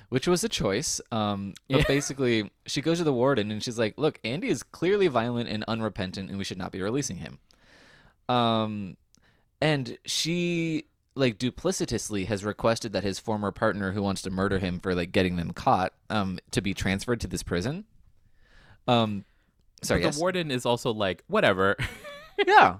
which 0.09 0.27
was 0.27 0.43
a 0.43 0.49
choice. 0.49 0.99
Um, 1.11 1.53
but 1.69 1.79
Yeah. 1.79 1.83
basically, 1.87 2.51
she 2.65 2.81
goes 2.81 2.97
to 2.99 3.03
the 3.03 3.13
warden 3.13 3.51
and 3.51 3.61
she's 3.63 3.77
like, 3.77 3.95
"Look, 3.97 4.19
Andy 4.23 4.49
is 4.49 4.63
clearly 4.63 5.07
violent 5.07 5.49
and 5.49 5.63
unrepentant, 5.67 6.29
and 6.29 6.37
we 6.37 6.43
should 6.43 6.57
not 6.57 6.71
be 6.71 6.81
releasing 6.81 7.17
him." 7.17 7.39
Um, 8.29 8.97
and 9.61 9.97
she 10.05 10.85
like 11.15 11.37
duplicitously 11.39 12.27
has 12.27 12.45
requested 12.45 12.93
that 12.93 13.03
his 13.03 13.19
former 13.19 13.51
partner 13.51 13.91
who 13.91 14.01
wants 14.03 14.21
to 14.21 14.29
murder 14.29 14.59
him 14.59 14.79
for 14.79 14.93
like 14.93 15.11
getting 15.11 15.35
them 15.35 15.51
caught 15.51 15.93
um 16.11 16.37
to 16.51 16.61
be 16.61 16.75
transferred 16.75 17.19
to 17.19 17.25
this 17.27 17.41
prison 17.41 17.85
um 18.87 19.25
sorry 19.81 20.01
but 20.01 20.07
yes. 20.07 20.15
the 20.15 20.21
warden 20.21 20.51
is 20.51 20.65
also 20.65 20.91
like, 20.93 21.23
whatever. 21.27 21.75
yeah 22.47 22.77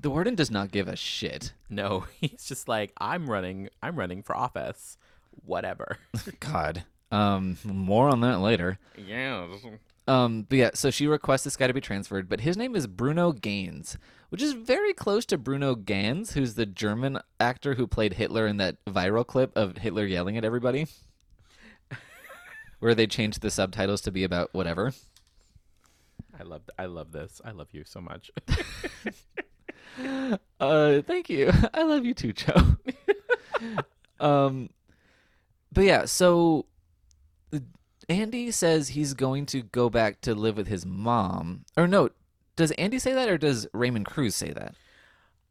The 0.00 0.10
warden 0.10 0.34
does 0.36 0.50
not 0.50 0.70
give 0.70 0.86
a 0.88 0.96
shit. 0.96 1.52
No, 1.68 2.04
he's 2.20 2.44
just 2.46 2.68
like, 2.68 2.92
I'm 2.98 3.28
running. 3.28 3.68
I'm 3.82 3.96
running 3.96 4.22
for 4.22 4.36
office. 4.36 4.96
Whatever. 5.44 5.98
God. 6.40 6.84
Um, 7.10 7.56
more 7.64 8.08
on 8.08 8.20
that 8.20 8.38
later. 8.40 8.78
yeah. 8.96 9.46
Um, 10.06 10.46
but 10.48 10.56
yeah, 10.56 10.70
so 10.74 10.90
she 10.90 11.06
requests 11.06 11.44
this 11.44 11.56
guy 11.56 11.66
to 11.66 11.74
be 11.74 11.80
transferred, 11.82 12.28
but 12.30 12.40
his 12.40 12.56
name 12.56 12.74
is 12.74 12.86
Bruno 12.86 13.32
Gaines, 13.32 13.98
which 14.30 14.40
is 14.40 14.52
very 14.54 14.94
close 14.94 15.26
to 15.26 15.36
Bruno 15.36 15.74
Ganz, 15.74 16.32
who's 16.32 16.54
the 16.54 16.64
German 16.64 17.18
actor 17.38 17.74
who 17.74 17.86
played 17.86 18.14
Hitler 18.14 18.46
in 18.46 18.56
that 18.56 18.76
viral 18.86 19.26
clip 19.26 19.54
of 19.54 19.76
Hitler 19.78 20.06
yelling 20.06 20.38
at 20.38 20.46
everybody, 20.46 20.86
where 22.78 22.94
they 22.94 23.06
changed 23.06 23.42
the 23.42 23.50
subtitles 23.50 24.00
to 24.02 24.10
be 24.10 24.24
about 24.24 24.48
whatever. 24.54 24.92
I 26.38 26.44
love. 26.44 26.62
I 26.78 26.86
love 26.86 27.12
this. 27.12 27.40
I 27.44 27.50
love 27.50 27.68
you 27.72 27.84
so 27.84 28.00
much. 28.00 28.30
Uh, 30.60 31.02
thank 31.02 31.30
you. 31.30 31.52
I 31.74 31.82
love 31.82 32.04
you 32.04 32.14
too, 32.14 32.32
Joe. 32.32 32.76
um, 34.20 34.70
but 35.72 35.84
yeah, 35.84 36.04
so 36.04 36.66
Andy 38.08 38.50
says 38.50 38.88
he's 38.88 39.14
going 39.14 39.46
to 39.46 39.62
go 39.62 39.90
back 39.90 40.20
to 40.22 40.34
live 40.34 40.56
with 40.56 40.68
his 40.68 40.86
mom. 40.86 41.64
Or 41.76 41.86
no, 41.86 42.10
does 42.56 42.70
Andy 42.72 42.98
say 42.98 43.12
that, 43.12 43.28
or 43.28 43.38
does 43.38 43.66
Raymond 43.72 44.06
Cruz 44.06 44.34
say 44.34 44.50
that? 44.52 44.74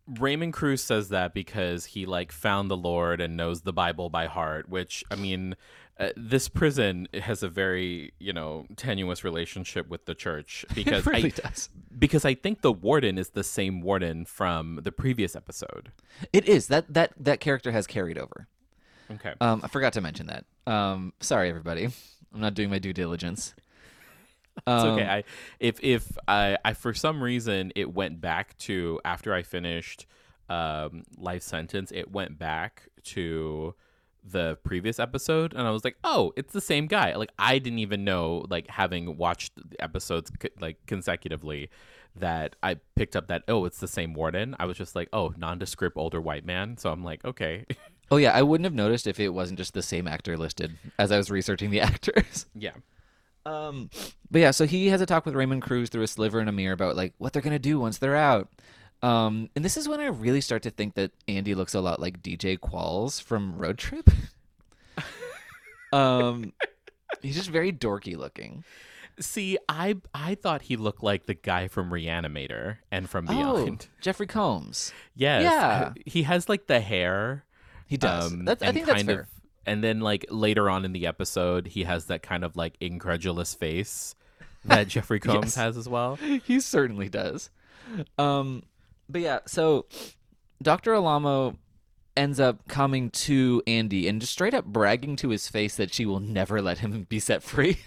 Raymond 0.08 0.54
Cruz 0.54 0.82
says 0.84 1.10
that 1.10 1.34
because 1.34 1.86
he 1.86 2.06
like 2.06 2.32
found 2.32 2.72
the 2.72 2.78
Lord 2.78 3.20
and 3.22 3.36
knows 3.36 3.62
the 3.62 3.74
Bible 3.74 4.10
by 4.10 4.28
heart. 4.28 4.70
Which 4.70 5.04
I 5.12 5.16
mean, 5.16 5.56
uh, 6.00 6.10
this 6.16 6.48
prison 6.48 7.08
has 7.14 7.44
a 7.44 7.50
very 7.50 8.14
you 8.20 8.32
know 8.34 8.66
tenuous 8.76 9.24
relationship 9.24 9.90
with 9.90 10.06
the 10.06 10.16
church 10.16 10.66
because 10.76 11.06
it 11.06 11.10
really 11.10 11.34
I 11.34 11.42
does. 11.42 11.70
because 11.98 12.26
I 12.26 12.34
think 12.36 12.62
the 12.62 12.72
warden 12.72 13.18
is 13.18 13.30
the 13.30 13.44
same 13.44 13.82
warden 13.82 14.26
from 14.26 14.80
the 14.84 14.92
previous 14.92 15.36
episode. 15.36 15.92
It 16.32 16.48
is 16.48 16.68
that 16.68 16.94
that 16.94 17.14
that 17.20 17.40
character 17.40 17.72
has 17.72 17.86
carried 17.88 18.18
over. 18.18 18.48
Okay. 19.12 19.34
Um, 19.40 19.62
I 19.64 19.68
forgot 19.68 19.94
to 19.94 20.02
mention 20.02 20.28
that. 20.28 20.46
Um, 20.66 21.14
sorry 21.20 21.50
everybody, 21.50 21.86
I'm 22.34 22.42
not 22.42 22.54
doing 22.54 22.70
my 22.70 22.80
due 22.80 22.94
diligence. 22.94 23.54
It's 24.58 24.84
Um, 24.84 24.90
okay. 24.90 25.06
I 25.08 25.24
if 25.60 25.80
if 25.84 26.18
I, 26.28 26.58
I 26.66 26.74
for 26.74 26.94
some 26.94 27.22
reason 27.24 27.72
it 27.76 27.94
went 27.94 28.20
back 28.22 28.58
to 28.60 29.00
after 29.06 29.34
I 29.34 29.44
finished 29.44 30.06
um, 30.50 31.04
life 31.18 31.44
sentence, 31.44 31.92
it 31.94 32.12
went 32.12 32.38
back 32.40 32.90
to 33.04 33.76
the 34.30 34.58
previous 34.64 35.00
episode, 35.00 35.54
and 35.54 35.66
I 35.68 35.72
was 35.72 35.84
like, 35.86 35.96
oh, 36.04 36.34
it's 36.36 36.52
the 36.52 36.62
same 36.62 36.88
guy. 36.88 37.16
Like 37.16 37.32
I 37.40 37.60
didn't 37.60 37.80
even 37.80 38.04
know, 38.04 38.46
like 38.50 38.70
having 38.70 39.18
watched 39.18 39.56
the 39.56 39.82
episodes 39.82 40.32
like 40.60 40.78
consecutively, 40.86 41.70
that 42.16 42.56
I 42.64 42.78
picked 42.96 43.16
up 43.16 43.28
that 43.28 43.44
oh, 43.48 43.66
it's 43.66 43.80
the 43.80 43.88
same 43.88 44.14
warden. 44.14 44.56
I 44.60 44.66
was 44.66 44.78
just 44.78 44.96
like, 44.96 45.08
oh, 45.14 45.34
nondescript 45.38 45.96
older 45.98 46.20
white 46.20 46.46
man. 46.46 46.78
So 46.78 46.92
I'm 46.92 47.04
like, 47.04 47.24
okay, 47.24 47.66
Oh 48.10 48.18
yeah, 48.18 48.32
I 48.32 48.42
wouldn't 48.42 48.66
have 48.66 48.74
noticed 48.74 49.06
if 49.06 49.20
it 49.20 49.30
wasn't 49.30 49.60
just 49.60 49.74
the 49.74 49.82
same 49.82 50.08
actor 50.08 50.38
listed 50.38 50.78
as 50.98 51.12
I 51.12 51.18
was 51.18 51.30
researching 51.30 51.72
the 51.72 51.82
actors. 51.92 52.46
yeah. 52.56 52.72
Um, 53.48 53.90
but 54.30 54.42
yeah, 54.42 54.52
so 54.52 54.66
he 54.66 54.88
has 54.90 55.00
a 55.02 55.06
talk 55.06 55.26
with 55.26 55.36
Raymond 55.36 55.62
Cruz 55.62 55.90
through 55.90 56.04
a 56.04 56.08
sliver 56.08 56.40
and 56.40 56.50
a 56.50 56.52
mirror 56.52 56.74
about 56.74 56.96
like 56.96 57.14
what 57.18 57.34
they're 57.34 57.42
gonna 57.42 57.60
do 57.60 57.80
once 57.80 57.98
they're 57.98 58.16
out. 58.16 58.50
Um, 59.02 59.50
and 59.56 59.64
this 59.64 59.78
is 59.78 59.88
when 59.88 60.00
I 60.00 60.08
really 60.08 60.42
start 60.42 60.64
to 60.64 60.72
think 60.72 60.96
that 60.96 61.12
Andy 61.28 61.54
looks 61.56 61.74
a 61.76 61.80
lot 61.82 62.00
like 62.00 62.22
DJ 62.24 62.58
Qualls 62.60 63.22
from 63.22 63.58
Road 63.58 63.78
Trip. 63.78 64.10
um, 65.94 66.54
he's 67.22 67.36
just 67.36 67.50
very 67.50 67.72
dorky 67.72 68.18
looking. 68.18 68.64
See, 69.20 69.58
I 69.68 69.96
I 70.14 70.36
thought 70.36 70.64
he 70.64 70.76
looked 70.76 71.02
like 71.04 71.26
the 71.26 71.34
guy 71.34 71.68
from 71.68 71.90
Reanimator 71.90 72.78
and 72.92 73.10
from 73.10 73.26
Beyond. 73.26 73.88
Oh, 73.90 73.96
Jeffrey 74.02 74.28
Combs. 74.28 74.94
Yes. 75.16 75.44
Yeah. 75.44 75.94
He 76.06 76.24
has 76.24 76.48
like 76.50 76.68
the 76.68 76.80
hair. 76.80 77.44
He 77.88 77.98
does. 77.98 78.32
um, 78.34 78.46
that's, 78.46 78.62
I 78.62 78.72
think 78.74 78.86
that's 78.86 79.04
fair. 79.04 79.22
of- 79.22 79.28
and 79.68 79.84
then 79.84 80.00
like 80.00 80.26
later 80.30 80.70
on 80.70 80.86
in 80.86 80.94
the 80.94 81.06
episode, 81.06 81.68
he 81.68 81.84
has 81.84 82.06
that 82.06 82.24
kind 82.24 82.44
of 82.44 82.56
like 82.56 82.76
incredulous 82.80 83.54
face 83.54 84.16
that 84.66 84.88
Jeffrey 84.94 85.20
Combs 85.20 85.46
Yes. 85.46 85.56
has 85.56 85.78
as 85.78 85.88
well. 85.88 86.16
he 86.16 86.60
certainly 86.60 87.10
does. 87.10 87.50
Um, 88.18 88.64
but 89.08 89.22
yeah, 89.22 89.40
so 89.46 89.86
Dr. 90.62 90.94
Alamo 90.94 91.56
ends 92.16 92.40
up 92.40 92.68
coming 92.68 93.10
to 93.12 93.62
Andy 93.68 94.08
and 94.08 94.20
just 94.20 94.34
straight 94.34 94.54
up 94.56 94.66
bragging 94.66 95.16
to 95.18 95.30
his 95.30 95.48
face 95.48 95.76
that 95.76 95.94
she 95.94 96.06
will 96.06 96.20
never 96.20 96.62
let 96.62 96.80
him 96.80 97.04
be 97.10 97.20
set 97.20 97.44
free. 97.44 97.78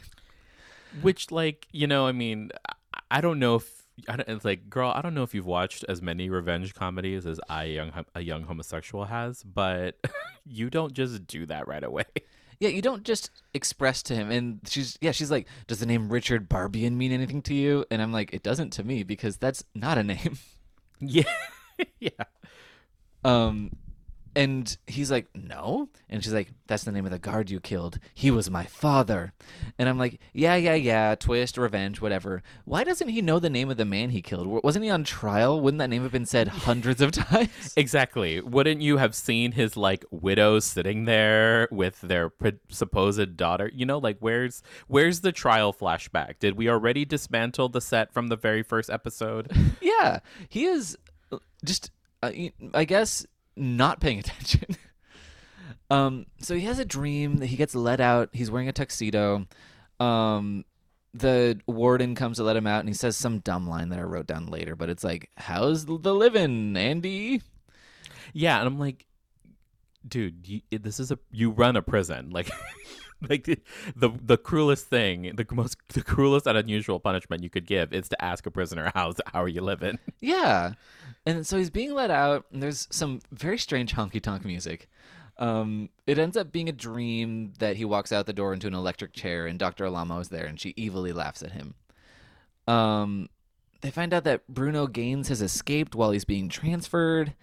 Which 1.02 1.30
like, 1.30 1.66
you 1.72 1.87
know, 1.87 2.06
I 2.06 2.12
mean, 2.12 2.50
I- 2.68 2.75
I 3.12 3.20
don't 3.20 3.40
know 3.40 3.56
if 3.56 3.79
I 4.09 4.16
don't, 4.16 4.28
it's 4.28 4.45
like, 4.45 4.69
girl, 4.71 4.92
I 4.95 5.02
don't 5.02 5.14
know 5.14 5.23
if 5.23 5.35
you've 5.35 5.47
watched 5.47 5.85
as 5.88 6.02
many 6.02 6.28
revenge 6.28 6.75
comedies 6.75 7.26
as 7.26 7.40
I, 7.49 7.64
a 7.64 7.75
young 7.75 7.92
a 8.14 8.21
young 8.21 8.42
homosexual, 8.45 9.04
has, 9.04 9.42
but 9.42 9.97
you 10.45 10.71
don't 10.71 10.92
just 10.92 11.26
do 11.26 11.47
that 11.47 11.69
right 11.69 11.85
away. 11.85 12.04
yeah, 12.61 12.69
you 12.69 12.83
don't 12.83 13.04
just 13.04 13.30
express 13.54 14.02
to 14.04 14.14
him. 14.14 14.30
And 14.30 14.61
she's, 14.66 14.99
yeah, 15.00 15.12
she's 15.12 15.30
like, 15.30 15.49
does 15.66 15.80
the 15.80 15.87
name 15.87 16.11
Richard 16.11 16.49
Barbian 16.49 16.92
mean 16.92 17.12
anything 17.12 17.42
to 17.42 17.54
you? 17.54 17.85
And 17.90 18.02
I'm 18.02 18.12
like, 18.12 18.33
it 18.35 18.42
doesn't 18.42 18.71
to 18.75 18.85
me 18.85 19.02
because 19.02 19.38
that's 19.38 19.64
not 19.75 19.99
a 19.99 20.02
name. 20.02 20.38
yeah, 21.00 21.23
yeah. 21.99 22.11
Um, 23.25 23.71
and 24.34 24.76
he's 24.87 25.10
like, 25.10 25.26
no. 25.34 25.88
And 26.08 26.22
she's 26.22 26.32
like, 26.32 26.52
that's 26.66 26.84
the 26.84 26.92
name 26.92 27.04
of 27.04 27.10
the 27.10 27.18
guard 27.18 27.50
you 27.50 27.58
killed. 27.58 27.99
He 28.14 28.30
was 28.30 28.50
my 28.50 28.64
father. 28.64 29.32
And 29.78 29.88
I'm 29.88 29.99
like, 29.99 30.20
yeah, 30.32 30.54
yeah, 30.54 30.75
yeah, 30.75 31.14
twist, 31.16 31.58
revenge, 31.58 32.00
whatever. 32.00 32.42
Why 32.64 32.84
doesn't 32.84 33.08
he 33.08 33.22
know 33.22 33.40
the 33.40 33.50
name 33.50 33.70
of 33.70 33.76
the 33.76 33.84
man 33.84 34.10
he 34.10 34.22
killed? 34.22 34.46
Wasn't 34.62 34.84
he 34.84 34.90
on 34.90 35.02
trial? 35.02 35.60
Wouldn't 35.60 35.78
that 35.78 35.90
name 35.90 36.02
have 36.02 36.12
been 36.12 36.26
said 36.26 36.49
hundreds 36.49 37.00
of 37.00 37.12
times? 37.12 37.50
Exactly. 37.76 38.40
Wouldn't 38.40 38.82
you 38.82 38.99
have 38.99 39.14
seen 39.14 39.52
his 39.52 39.76
like 39.76 40.04
widow 40.10 40.58
sitting 40.58 41.06
there 41.06 41.66
with 41.70 42.00
their 42.02 42.28
pre- 42.28 42.58
supposed 42.68 43.37
daughter? 43.37 43.70
You 43.72 43.87
know, 43.87 43.99
like 43.99 44.18
where's 44.20 44.62
where's 44.87 45.20
the 45.20 45.32
trial 45.32 45.72
flashback? 45.72 46.38
Did 46.38 46.56
we 46.56 46.68
already 46.68 47.04
dismantle 47.04 47.70
the 47.70 47.80
set 47.80 48.12
from 48.12 48.28
the 48.28 48.37
very 48.37 48.62
first 48.62 48.90
episode? 48.90 49.50
yeah, 49.80 50.20
he 50.49 50.66
is 50.66 50.96
uh, 51.32 51.38
just, 51.64 51.90
uh, 52.22 52.32
I 52.75 52.84
guess, 52.84 53.25
not 53.57 54.00
paying 54.00 54.19
attention. 54.21 54.76
um, 55.90 56.26
so 56.40 56.54
he 56.54 56.62
has 56.62 56.78
a 56.78 56.85
dream 56.85 57.37
that 57.38 57.47
he 57.47 57.57
gets 57.57 57.75
let 57.75 58.00
out. 58.00 58.30
He's 58.33 58.50
wearing 58.50 58.69
a 58.69 58.73
tuxedo. 58.73 59.47
Um, 59.99 60.64
the 61.12 61.61
warden 61.66 62.14
comes 62.14 62.37
to 62.37 62.45
let 62.45 62.57
him 62.57 62.66
out, 62.66 62.80
and 62.80 62.88
he 62.88 62.95
says 62.95 63.16
some 63.16 63.40
dumb 63.40 63.69
line 63.69 63.88
that 63.88 63.99
I 63.99 64.02
wrote 64.02 64.26
down 64.26 64.47
later, 64.47 64.76
but 64.76 64.88
it's 64.88 65.02
like, 65.02 65.30
"How's 65.37 65.85
the 65.87 65.92
living, 65.92 66.76
Andy?" 66.76 67.42
yeah, 68.33 68.59
and 68.59 68.66
I'm 68.66 68.78
like, 68.78 69.07
dude, 70.07 70.47
you, 70.47 70.61
this 70.71 71.00
is 71.00 71.11
a 71.11 71.19
you 71.30 71.50
run 71.50 71.76
a 71.76 71.83
prison, 71.83 72.30
like. 72.30 72.50
Like 73.29 73.45
the, 73.45 74.12
the 74.23 74.39
cruelest 74.39 74.87
thing, 74.87 75.33
the 75.35 75.47
most 75.53 75.77
the 75.89 76.03
cruelest 76.03 76.47
and 76.47 76.57
unusual 76.57 76.99
punishment 77.00 77.43
you 77.43 77.50
could 77.50 77.67
give 77.67 77.93
is 77.93 78.09
to 78.09 78.25
ask 78.25 78.47
a 78.47 78.50
prisoner 78.50 78.91
how's 78.95 79.17
how 79.27 79.43
are 79.43 79.49
you 79.49 79.61
living. 79.61 79.99
Yeah, 80.21 80.73
and 81.27 81.47
so 81.47 81.59
he's 81.59 81.71
being 81.71 81.93
let 81.95 82.11
out, 82.11 82.47
and 82.50 82.62
there's 82.62 82.89
some 82.91 83.21
very 83.31 83.59
strange 83.59 83.95
honky 83.95 84.23
tonk 84.23 84.45
music. 84.45 84.89
Um, 85.37 85.91
it 86.07 86.19
ends 86.19 86.37
up 86.37 86.53
being 86.53 86.69
a 86.69 86.73
dream 86.73 87.53
that 87.59 87.77
he 87.77 87.85
walks 87.85 88.12
out 88.12 88.27
the 88.27 88.33
door 88.33 88.53
into 88.53 88.67
an 88.67 88.75
electric 88.75 89.12
chair, 89.12 89.47
and 89.47 89.59
Dr. 89.59 89.85
Alamo 89.87 90.19
is 90.21 90.29
there, 90.29 90.47
and 90.47 90.59
she 90.61 90.75
evilly 90.79 91.12
laughs 91.12 91.43
at 91.43 91.53
him. 91.53 91.75
Um, 92.67 93.29
they 93.81 93.91
find 93.91 94.12
out 94.12 94.25
that 94.25 94.47
Bruno 94.49 94.87
Gaines 94.87 95.29
has 95.29 95.41
escaped 95.41 95.95
while 95.95 96.11
he's 96.11 96.25
being 96.25 96.49
transferred. 96.49 97.35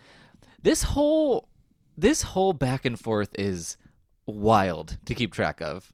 This 0.61 0.83
whole 0.83 1.49
this 1.97 2.21
whole 2.21 2.53
back 2.53 2.85
and 2.85 2.99
forth 2.99 3.29
is 3.39 3.77
wild 4.27 4.97
to 5.05 5.15
keep 5.15 5.33
track 5.33 5.61
of. 5.61 5.91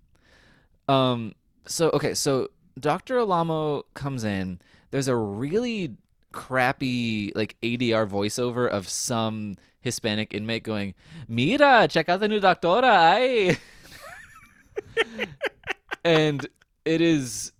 Um, 0.89 1.33
so 1.65 1.89
okay, 1.91 2.13
so 2.13 2.49
Dr. 2.79 3.19
Alamo 3.19 3.83
comes 3.93 4.23
in. 4.23 4.59
There's 4.91 5.07
a 5.07 5.15
really 5.15 5.95
crappy 6.31 7.31
like 7.35 7.55
ADR 7.61 8.09
voiceover 8.09 8.67
of 8.67 8.89
some 8.89 9.55
Hispanic 9.79 10.33
inmate 10.33 10.63
going, 10.63 10.93
"Mira, 11.27 11.87
check 11.87 12.09
out 12.09 12.19
the 12.19 12.27
new 12.27 12.41
doctora, 12.41 12.83
ay." 12.83 13.57
and 16.03 16.47
it 16.85 17.01
is 17.01 17.51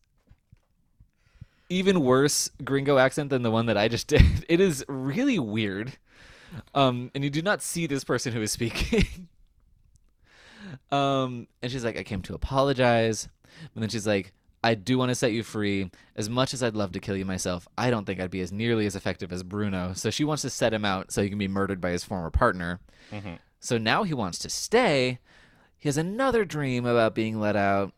even 1.70 2.02
worse 2.02 2.50
gringo 2.64 2.98
accent 2.98 3.30
than 3.30 3.42
the 3.42 3.52
one 3.52 3.68
that 3.68 3.78
I 3.78 3.88
just 3.88 4.08
did. 4.08 4.46
It 4.50 4.60
is 4.60 4.84
really 4.88 5.40
weird. 5.40 5.94
Um, 6.76 7.10
and 7.16 7.24
you 7.24 7.32
do 7.32 7.42
not 7.42 7.64
see 7.64 7.88
this 7.88 8.04
person 8.04 8.32
who 8.34 8.42
is 8.42 8.52
speaking. 8.52 9.28
Um, 10.92 11.48
and 11.62 11.72
she's 11.72 11.84
like, 11.84 11.98
I 11.98 12.04
came 12.04 12.22
to 12.24 12.36
apologize. 12.36 13.28
And 13.74 13.82
then 13.82 13.90
she's 13.90 14.08
like, 14.08 14.34
I 14.64 14.76
do 14.76 14.98
want 14.98 15.10
to 15.10 15.16
set 15.16 15.34
you 15.34 15.44
free. 15.44 15.92
As 16.16 16.30
much 16.30 16.54
as 16.54 16.64
I'd 16.64 16.76
love 16.76 16.94
to 16.94 17.00
kill 17.00 17.18
you 17.18 17.26
myself, 17.26 17.68
I 17.78 17.90
don't 17.90 18.06
think 18.06 18.20
I'd 18.20 18.32
be 18.32 18.42
as 18.42 18.52
nearly 18.52 18.86
as 18.86 18.96
effective 18.96 19.32
as 19.34 19.44
Bruno. 19.44 19.94
So 19.94 20.10
she 20.10 20.24
wants 20.24 20.42
to 20.44 20.50
set 20.50 20.74
him 20.74 20.86
out 20.86 21.12
so 21.12 21.22
he 21.22 21.30
can 21.30 21.38
be 21.38 21.48
murdered 21.48 21.82
by 21.82 21.92
his 21.92 22.04
former 22.04 22.30
partner. 22.30 22.80
So 23.60 23.78
now 23.78 24.04
he 24.04 24.14
wants 24.14 24.40
to 24.40 24.50
stay. 24.50 25.20
He 25.80 25.90
has 25.90 25.98
another 25.98 26.46
dream 26.46 26.86
about 26.86 27.14
being 27.16 27.40
let 27.40 27.56
out. 27.56 27.94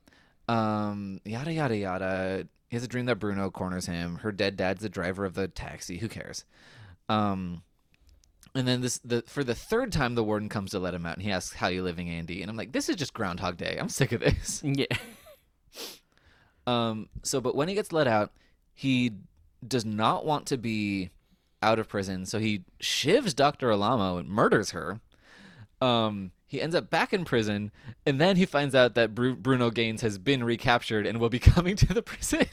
Um, 0.48 1.22
yada 1.24 1.53
yada 1.53 1.77
yada. 1.77 2.48
He 2.70 2.75
has 2.75 2.84
a 2.84 2.88
dream 2.88 3.05
that 3.05 3.17
Bruno 3.20 3.50
corners 3.51 3.86
him. 3.86 4.17
Her 4.17 4.32
dead 4.32 4.58
dad's 4.58 4.82
the 4.82 4.89
driver 4.89 5.24
of 5.24 5.36
the 5.36 5.48
taxi. 5.48 5.98
Who 6.00 6.08
cares? 6.08 6.46
Um, 7.10 7.62
and 8.55 8.67
then 8.67 8.81
this 8.81 8.97
the 9.00 9.24
for 9.27 9.43
the 9.43 9.53
third 9.53 9.91
time 9.91 10.15
the 10.15 10.24
warden 10.24 10.50
comes 10.50 10.71
to 10.71 10.79
let 10.79 10.93
him 10.93 11.05
out 11.05 11.15
and 11.15 11.24
he 11.24 11.31
asks 11.31 11.55
how 11.55 11.67
you 11.67 11.83
living 11.83 12.09
Andy 12.09 12.41
and 12.41 12.50
I'm 12.50 12.57
like 12.57 12.71
this 12.71 12.89
is 12.89 12.95
just 12.95 13.13
Groundhog 13.13 13.57
Day 13.57 13.77
I'm 13.79 13.89
sick 13.89 14.12
of 14.12 14.21
this. 14.21 14.63
Yeah. 14.75 14.85
Um, 16.67 17.09
so 17.21 17.41
but 17.41 17.55
when 17.55 17.67
he 17.67 17.75
gets 17.75 17.91
let 17.93 18.07
out, 18.07 18.31
he 18.74 19.12
does 19.65 19.85
not 19.85 20.25
want 20.25 20.47
to 20.47 20.57
be 20.57 21.12
out 21.62 21.79
of 21.79 21.88
prison, 21.88 22.25
so 22.25 22.39
he 22.39 22.63
shivs 22.81 23.35
Dr. 23.35 23.71
Alamo 23.71 24.17
and 24.17 24.29
murders 24.29 24.71
her. 24.71 25.00
Um, 25.81 26.31
he 26.47 26.62
ends 26.62 26.75
up 26.75 26.89
back 26.89 27.13
in 27.13 27.25
prison, 27.25 27.71
and 28.05 28.19
then 28.19 28.38
he 28.38 28.45
finds 28.45 28.75
out 28.75 28.95
that 28.95 29.13
Bru- 29.15 29.35
Bruno 29.35 29.69
Gaines 29.69 30.01
has 30.01 30.17
been 30.17 30.43
recaptured 30.43 31.05
and 31.05 31.19
will 31.19 31.29
be 31.29 31.39
coming 31.53 31.75
to 31.77 31.93
the 31.93 32.01
prison. 32.01 32.47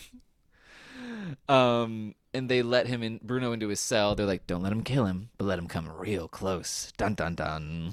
Um, 1.48 2.14
and 2.34 2.48
they 2.48 2.62
let 2.62 2.86
him 2.86 3.02
in 3.02 3.20
Bruno 3.22 3.52
into 3.52 3.68
his 3.68 3.80
cell. 3.80 4.14
They're 4.14 4.26
like, 4.26 4.46
"Don't 4.46 4.62
let 4.62 4.72
him 4.72 4.82
kill 4.82 5.06
him, 5.06 5.30
but 5.38 5.44
let 5.44 5.58
him 5.58 5.68
come 5.68 5.88
real 5.88 6.28
close." 6.28 6.92
Dun 6.96 7.14
dun 7.14 7.34
dun. 7.34 7.92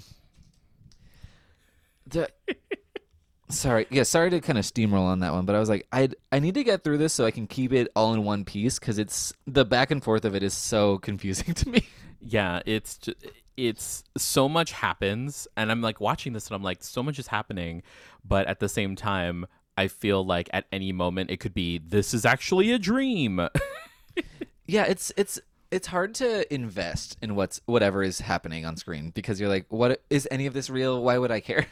The 2.07 2.29
sorry, 3.49 3.87
yeah, 3.89 4.03
sorry 4.03 4.29
to 4.29 4.41
kind 4.41 4.57
of 4.57 4.65
steamroll 4.65 5.05
on 5.05 5.19
that 5.19 5.33
one, 5.33 5.45
but 5.45 5.55
I 5.55 5.59
was 5.59 5.69
like, 5.69 5.87
I 5.91 6.09
I 6.31 6.39
need 6.39 6.55
to 6.55 6.63
get 6.63 6.83
through 6.83 6.99
this 6.99 7.13
so 7.13 7.25
I 7.25 7.31
can 7.31 7.47
keep 7.47 7.73
it 7.73 7.89
all 7.95 8.13
in 8.13 8.23
one 8.23 8.45
piece 8.45 8.79
because 8.79 8.97
it's 8.97 9.33
the 9.45 9.65
back 9.65 9.91
and 9.91 10.03
forth 10.03 10.25
of 10.25 10.35
it 10.35 10.43
is 10.43 10.53
so 10.53 10.97
confusing 10.99 11.53
to 11.53 11.69
me. 11.69 11.87
Yeah, 12.21 12.61
it's 12.65 12.97
ju- 12.97 13.13
it's 13.57 14.03
so 14.17 14.47
much 14.47 14.71
happens 14.71 15.47
and 15.57 15.69
I'm 15.69 15.81
like 15.81 15.99
watching 15.99 16.31
this 16.31 16.47
and 16.47 16.55
I'm 16.55 16.63
like 16.63 16.81
so 16.81 17.03
much 17.03 17.19
is 17.19 17.27
happening, 17.27 17.83
but 18.23 18.47
at 18.47 18.59
the 18.59 18.69
same 18.69 18.95
time 18.95 19.45
I 19.79 19.87
feel 19.87 20.25
like 20.25 20.49
at 20.51 20.65
any 20.73 20.91
moment 20.91 21.31
it 21.31 21.39
could 21.39 21.53
be 21.53 21.77
this 21.77 22.13
is 22.13 22.25
actually 22.25 22.73
a 22.73 22.77
dream. 22.77 23.39
yeah, 24.67 24.83
it's 24.83 25.13
it's 25.15 25.39
it's 25.71 25.87
hard 25.87 26.13
to 26.15 26.53
invest 26.53 27.17
in 27.21 27.33
what's 27.33 27.61
whatever 27.65 28.03
is 28.03 28.19
happening 28.19 28.65
on 28.65 28.75
screen 28.75 29.11
because 29.11 29.39
you're 29.39 29.47
like, 29.47 29.67
what 29.69 30.01
is 30.09 30.27
any 30.29 30.47
of 30.47 30.53
this 30.53 30.69
real? 30.69 31.01
Why 31.01 31.17
would 31.17 31.31
I 31.31 31.39
care? 31.39 31.65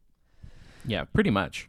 yeah, 0.86 1.04
pretty 1.04 1.28
much. 1.28 1.68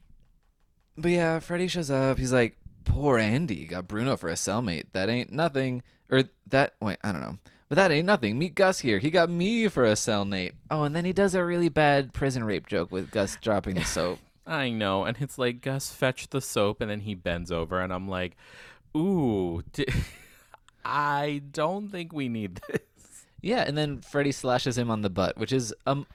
But 0.97 1.11
yeah, 1.11 1.39
Freddy 1.39 1.67
shows 1.67 1.91
up. 1.91 2.17
He's 2.17 2.31
like, 2.31 2.55
poor 2.85 3.17
Andy 3.17 3.65
got 3.65 3.85
Bruno 3.85 4.15
for 4.15 4.29
a 4.29 4.35
cellmate. 4.35 4.85
That 4.93 5.09
ain't 5.09 5.33
nothing. 5.33 5.83
Or 6.09 6.23
that, 6.47 6.75
wait, 6.79 6.99
I 7.03 7.11
don't 7.11 7.21
know. 7.21 7.37
But 7.67 7.75
that 7.75 7.91
ain't 7.91 8.05
nothing. 8.05 8.39
Meet 8.39 8.55
Gus 8.55 8.79
here. 8.79 8.99
He 8.99 9.11
got 9.11 9.29
me 9.29 9.67
for 9.67 9.83
a 9.83 9.93
cellmate. 9.93 10.53
Oh, 10.71 10.83
and 10.83 10.95
then 10.95 11.03
he 11.03 11.11
does 11.11 11.35
a 11.35 11.43
really 11.43 11.69
bad 11.69 12.13
prison 12.13 12.45
rape 12.45 12.65
joke 12.65 12.93
with 12.93 13.11
Gus 13.11 13.37
dropping 13.41 13.75
the 13.75 13.83
soap. 13.83 14.19
I 14.49 14.71
know, 14.71 15.03
and 15.05 15.15
it's 15.19 15.37
like 15.37 15.61
Gus 15.61 15.91
fetch 15.91 16.29
the 16.29 16.41
soap, 16.41 16.81
and 16.81 16.89
then 16.89 17.01
he 17.01 17.13
bends 17.13 17.51
over, 17.51 17.79
and 17.79 17.93
I'm 17.93 18.07
like, 18.07 18.35
ooh, 18.97 19.63
I 20.85 21.43
don't 21.51 21.89
think 21.89 22.11
we 22.11 22.27
need 22.27 22.59
this. 22.67 22.81
Yeah, 23.41 23.63
and 23.65 23.77
then 23.77 24.01
Freddy 24.01 24.31
slashes 24.31 24.77
him 24.77 24.89
on 24.89 25.01
the 25.01 25.09
butt, 25.09 25.37
which 25.37 25.53
is 25.53 25.73
um 25.85 26.07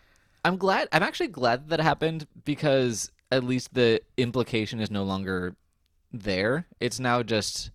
I'm 0.44 0.56
glad 0.56 0.88
I'm 0.92 1.02
actually 1.02 1.28
glad 1.28 1.68
that 1.68 1.80
happened 1.80 2.26
because 2.44 3.10
at 3.30 3.44
least 3.44 3.72
the 3.72 4.00
implication 4.16 4.80
is 4.80 4.90
no 4.90 5.04
longer 5.04 5.56
there. 6.12 6.66
It's 6.80 7.00
now 7.00 7.22
just 7.22 7.70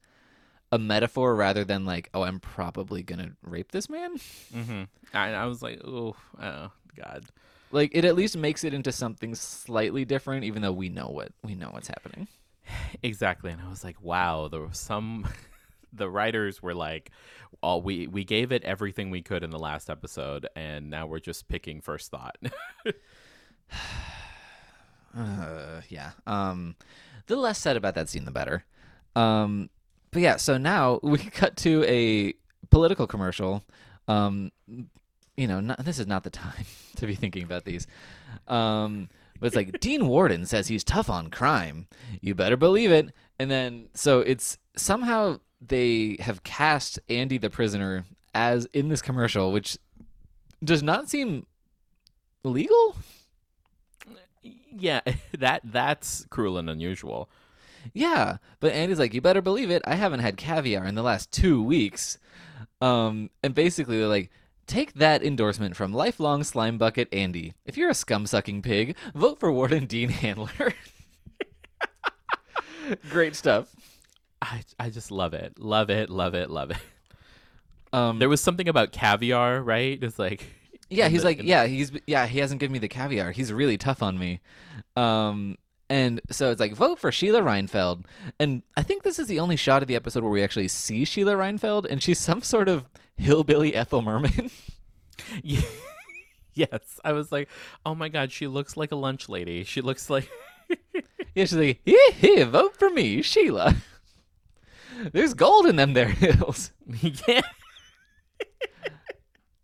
a 0.72 0.78
metaphor 0.78 1.36
rather 1.36 1.64
than 1.64 1.86
like, 1.86 2.10
oh, 2.14 2.24
I'm 2.24 2.40
probably 2.40 3.02
gonna 3.02 3.32
rape 3.42 3.72
this 3.72 3.90
man. 3.90 4.18
Mm-hmm. 4.18 4.84
And 5.14 5.36
I 5.36 5.46
was 5.46 5.64
like, 5.64 5.82
oh, 5.84 6.16
oh, 6.42 6.72
God. 6.96 7.26
Like 7.72 7.92
it 7.94 8.06
at 8.06 8.16
least 8.16 8.38
makes 8.38 8.64
it 8.64 8.74
into 8.74 8.92
something 8.92 9.36
slightly 9.36 10.06
different, 10.06 10.44
even 10.46 10.62
though 10.62 10.72
we 10.72 10.90
know 10.90 11.08
what 11.08 11.32
we 11.44 11.56
know 11.56 11.70
what's 11.72 11.88
happening. 11.88 12.28
Exactly. 13.02 13.52
And 13.52 13.62
I 13.62 13.70
was 13.70 13.84
like, 13.84 14.02
wow, 14.02 14.48
there 14.48 14.62
was 14.62 14.78
some 14.78 15.28
the 15.94 16.10
writers 16.10 16.62
were 16.62 16.74
like, 16.74 17.12
oh, 17.62 17.78
we 17.78 18.08
we 18.08 18.24
gave 18.24 18.52
it 18.52 18.64
everything 18.64 19.10
we 19.10 19.22
could 19.22 19.44
in 19.44 19.50
the 19.50 19.60
last 19.60 19.90
episode, 19.90 20.48
and 20.56 20.90
now 20.90 21.08
we're 21.08 21.20
just 21.20 21.48
picking 21.48 21.82
first 21.82 22.12
thought. 22.12 22.38
Uh, 25.18 25.82
yeah. 25.90 26.12
Um, 26.28 26.76
the 27.26 27.36
less 27.36 27.58
said 27.58 27.76
about 27.76 27.96
that 27.96 28.10
scene, 28.10 28.26
the 28.26 28.32
better. 28.32 28.64
Um, 29.16 29.70
but 30.12 30.22
yeah, 30.22 30.38
so 30.38 30.58
now 30.58 31.00
we 31.04 31.18
cut 31.18 31.58
to 31.58 31.84
a 31.86 32.34
political 32.70 33.08
commercial. 33.08 33.64
Um, 34.08 34.52
you 35.40 35.48
know, 35.48 35.62
not, 35.62 35.86
this 35.86 36.00
is 36.00 36.08
not 36.08 36.24
the 36.24 36.30
time 36.30 36.66
to 36.98 37.08
be 37.08 37.16
thinking 37.16 37.44
about 37.44 37.64
these. 37.64 37.88
Um, 38.48 39.08
but 39.40 39.48
it's 39.48 39.56
like 39.56 39.80
Dean 39.80 40.08
Warden 40.08 40.46
says 40.46 40.68
he's 40.68 40.84
tough 40.84 41.10
on 41.10 41.30
crime. 41.30 41.88
You 42.20 42.36
better 42.36 42.58
believe 42.58 42.92
it. 42.92 43.14
And 43.40 43.50
then 43.50 43.88
so 43.94 44.20
it's 44.20 44.58
somehow 44.76 45.40
they 45.66 46.18
have 46.20 46.44
cast 46.44 47.00
Andy 47.08 47.38
the 47.38 47.50
prisoner 47.50 48.04
as 48.36 48.66
in 48.74 48.90
this 48.90 49.02
commercial, 49.02 49.54
which 49.54 49.78
does 50.62 50.84
not 50.84 51.10
seem 51.10 51.46
legal. 52.44 52.98
yeah, 54.78 55.00
that 55.38 55.62
that's 55.64 56.26
cruel 56.30 56.58
and 56.58 56.70
unusual. 56.70 57.30
Yeah, 57.94 58.38
but 58.60 58.74
Andy's 58.74 59.00
like, 59.00 59.14
you 59.14 59.22
better 59.22 59.42
believe 59.42 59.72
it. 59.72 59.82
I 59.86 59.96
haven't 59.96 60.20
had 60.20 60.36
caviar 60.36 60.84
in 60.84 60.96
the 60.96 61.02
last 61.02 61.32
two 61.32 61.64
weeks. 61.64 62.18
Um, 62.82 63.30
and 63.42 63.56
basically, 63.56 63.98
they're 63.98 64.08
like, 64.08 64.32
take 64.70 64.94
that 64.94 65.24
endorsement 65.24 65.76
from 65.76 65.92
lifelong 65.94 66.44
slime 66.44 66.78
bucket 66.78 67.10
Andy. 67.12 67.54
If 67.66 67.76
you're 67.78 67.90
a 67.90 67.94
scum 67.96 68.26
sucking 68.26 68.62
pig, 68.62 68.96
vote 69.14 69.40
for 69.40 69.52
Warden 69.52 69.86
Dean 69.86 70.10
Handler. 70.10 70.50
Great 73.10 73.36
stuff. 73.36 73.68
I 74.42 74.64
I 74.80 74.90
just 74.90 75.12
love 75.12 75.34
it, 75.34 75.60
love 75.60 75.90
it, 75.90 76.10
love 76.10 76.34
it, 76.34 76.50
love 76.50 76.72
it. 76.72 76.78
Um, 77.92 78.20
There 78.20 78.30
was 78.30 78.40
something 78.42 78.68
about 78.70 78.92
caviar, 78.92 79.62
right? 79.64 79.98
It's 80.02 80.20
like 80.20 80.46
yeah, 80.92 81.08
he's 81.08 81.22
the- 81.22 81.26
like, 81.28 81.42
yeah, 81.44 81.66
he's 81.66 81.92
yeah, 82.08 82.26
he 82.28 82.40
hasn't 82.40 82.60
given 82.60 82.72
me 82.74 82.80
the 82.80 82.88
caviar. 82.88 83.32
He's 83.32 83.52
really 83.52 83.78
tough 83.78 84.02
on 84.04 84.18
me. 84.18 84.42
Um, 84.96 85.58
and 85.90 86.22
so 86.30 86.52
it's 86.52 86.60
like 86.60 86.74
vote 86.74 87.00
for 87.00 87.12
Sheila 87.12 87.42
Reinfeld. 87.42 88.06
And 88.40 88.64
I 88.78 88.84
think 88.84 89.04
this 89.04 89.20
is 89.20 89.28
the 89.28 89.40
only 89.40 89.56
shot 89.56 89.82
of 89.82 89.88
the 89.88 89.96
episode 89.96 90.24
where 90.24 90.32
we 90.32 90.44
actually 90.44 90.68
see 90.68 91.06
Sheila 91.06 91.34
Reinfeld, 91.34 91.86
and 91.90 92.02
she's 92.02 92.20
some 92.20 92.42
sort 92.42 92.68
of 92.68 92.86
hillbilly 93.18 93.76
Ethel 93.76 94.02
Merman. 94.02 94.52
Yeah. 95.44 95.62
yes, 96.54 97.00
I 97.04 97.12
was 97.12 97.30
like, 97.30 97.50
oh 97.86 97.94
my 97.94 98.08
god, 98.08 98.32
she 98.32 98.48
looks 98.48 98.78
like 98.78 98.94
a 98.94 98.96
lunch 98.96 99.28
lady. 99.28 99.66
She 99.66 99.82
looks 99.82 100.10
like 100.10 100.30
Yeah, 101.36 101.46
she's 101.46 101.54
like, 101.54 101.82
here, 101.86 102.12
here, 102.14 102.46
vote 102.46 102.76
for 102.78 102.90
me, 102.90 103.22
Sheila. 103.22 103.76
There's 105.14 105.34
gold 105.34 105.68
in 105.68 105.76
them 105.76 105.94
there 105.94 106.10
hills. 106.10 106.72
yeah. 107.28 107.42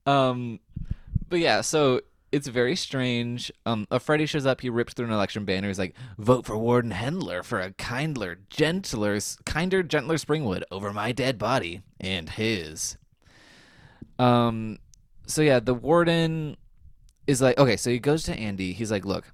Um, 0.06 0.60
but 1.30 1.40
yeah, 1.40 1.62
so 1.62 2.02
it's 2.36 2.48
very 2.48 2.76
strange. 2.76 3.50
Um, 3.66 3.88
a 3.90 3.98
Freddy 3.98 4.26
shows 4.26 4.46
up. 4.46 4.60
He 4.60 4.70
rips 4.70 4.94
through 4.94 5.06
an 5.06 5.14
election 5.14 5.46
banner. 5.46 5.70
He's 5.70 5.80
like, 5.80 5.96
"Vote 6.18 6.46
for 6.46 6.58
Warden 6.58 6.92
Hendler 6.92 7.46
for 7.46 7.62
a 7.62 7.72
kindler, 7.72 8.40
gentler, 8.50 9.18
kinder, 9.46 9.82
gentler 9.84 10.16
Springwood 10.16 10.64
over 10.70 10.92
my 10.92 11.14
dead 11.14 11.38
body 11.38 11.82
and 11.98 12.30
his." 12.30 12.98
Um, 14.20 14.80
so 15.26 15.42
yeah, 15.42 15.62
the 15.62 15.74
warden 15.74 16.58
is 17.26 17.42
like, 17.42 17.58
okay, 17.58 17.78
so 17.78 17.90
he 17.90 18.00
goes 18.00 18.24
to 18.24 18.38
Andy. 18.38 18.74
He's 18.74 18.92
like, 18.92 19.06
"Look, 19.06 19.32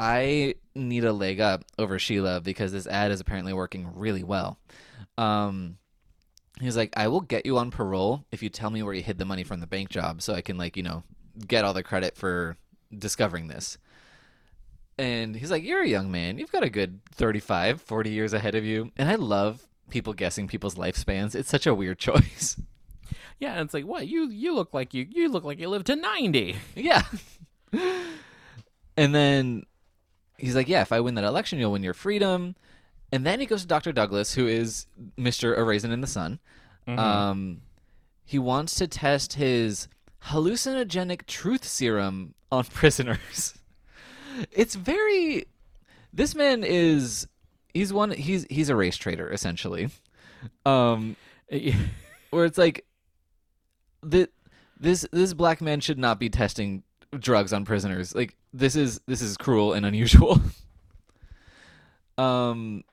I 0.00 0.56
need 0.74 1.04
a 1.04 1.12
leg 1.12 1.38
up 1.38 1.64
over 1.78 1.96
Sheila 1.96 2.40
because 2.40 2.72
this 2.72 2.88
ad 2.88 3.12
is 3.12 3.20
apparently 3.20 3.52
working 3.52 3.88
really 3.94 4.24
well." 4.24 4.58
Um, 5.16 5.78
he's 6.60 6.76
like, 6.76 6.92
I 6.96 7.06
will 7.06 7.20
get 7.20 7.46
you 7.46 7.56
on 7.56 7.70
parole 7.70 8.24
if 8.32 8.42
you 8.42 8.48
tell 8.48 8.70
me 8.70 8.82
where 8.82 8.94
you 8.94 9.02
hid 9.02 9.18
the 9.18 9.24
money 9.24 9.44
from 9.44 9.60
the 9.60 9.66
bank 9.68 9.90
job 9.90 10.22
so 10.22 10.34
I 10.34 10.40
can, 10.40 10.58
like, 10.58 10.76
you 10.76 10.82
know, 10.82 11.04
get 11.46 11.64
all 11.64 11.74
the 11.74 11.82
credit 11.82 12.16
for 12.16 12.56
discovering 12.96 13.48
this. 13.48 13.78
And 14.98 15.36
he's 15.36 15.50
like, 15.50 15.62
You're 15.62 15.82
a 15.82 15.88
young 15.88 16.10
man. 16.10 16.38
You've 16.38 16.52
got 16.52 16.62
a 16.62 16.70
good 16.70 17.00
35, 17.12 17.82
40 17.82 18.10
years 18.10 18.32
ahead 18.32 18.54
of 18.54 18.64
you. 18.64 18.92
And 18.96 19.08
I 19.08 19.16
love 19.16 19.66
people 19.90 20.12
guessing 20.14 20.48
people's 20.48 20.76
lifespans. 20.76 21.34
It's 21.34 21.50
such 21.50 21.66
a 21.66 21.74
weird 21.74 21.98
choice. 22.08 22.60
Yeah, 23.38 23.52
and 23.52 23.60
it's 23.60 23.74
like, 23.74 23.84
what? 23.84 24.08
You 24.08 24.28
you 24.30 24.54
look 24.54 24.72
like 24.72 24.94
you 24.94 25.06
you 25.10 25.28
look 25.28 25.44
like 25.44 25.58
you 25.58 25.68
live 25.68 25.84
to 25.84 25.96
90. 25.96 26.56
yeah. 26.74 27.02
and 28.96 29.14
then 29.14 29.64
he's 30.38 30.56
like, 30.56 30.68
Yeah, 30.68 30.82
if 30.82 30.92
I 30.92 31.00
win 31.00 31.14
that 31.16 31.24
election, 31.24 31.58
you'll 31.58 31.72
win 31.72 31.82
your 31.82 31.94
freedom. 31.94 32.56
And 33.12 33.24
then 33.24 33.38
he 33.38 33.46
goes 33.46 33.62
to 33.62 33.68
Dr. 33.68 33.92
Douglas, 33.92 34.34
who 34.34 34.46
is 34.48 34.86
Mr. 35.16 35.56
A 35.56 35.62
Raisin 35.62 35.92
in 35.92 36.00
the 36.00 36.06
Sun. 36.08 36.40
Um, 36.88 37.62
he 38.24 38.38
wants 38.38 38.74
to 38.76 38.88
test 38.88 39.34
his 39.34 39.86
hallucinogenic 40.24 41.26
truth 41.26 41.64
serum 41.64 42.34
on 42.50 42.64
prisoners. 42.72 43.58
It's 44.50 44.74
very. 44.74 45.46
This 46.12 46.34
man 46.34 46.64
is. 46.64 47.26
He's 47.74 47.92
one. 47.92 48.10
He's 48.10 48.46
he's 48.50 48.68
a 48.68 48.76
race 48.76 48.96
trader 48.96 49.30
essentially. 49.30 49.90
Um, 50.64 51.16
where 52.30 52.44
it's 52.44 52.58
like, 52.58 52.84
the 54.02 54.28
this 54.78 55.06
this 55.12 55.32
black 55.34 55.60
man 55.60 55.80
should 55.80 55.98
not 55.98 56.18
be 56.18 56.28
testing 56.28 56.82
drugs 57.18 57.52
on 57.52 57.64
prisoners. 57.64 58.14
Like 58.14 58.36
this 58.52 58.76
is 58.76 59.00
this 59.06 59.22
is 59.22 59.36
cruel 59.36 59.72
and 59.72 59.86
unusual. 59.86 60.40
um, 62.18 62.84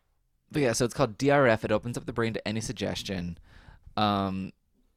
but 0.52 0.62
yeah, 0.62 0.74
so 0.74 0.86
it's 0.86 0.94
called 0.94 1.18
DRF. 1.18 1.64
It 1.64 1.72
opens 1.72 1.98
up 1.98 2.06
the 2.06 2.14
brain 2.14 2.34
to 2.34 2.48
any 2.48 2.62
suggestion. 2.62 3.38
Um, 3.98 4.52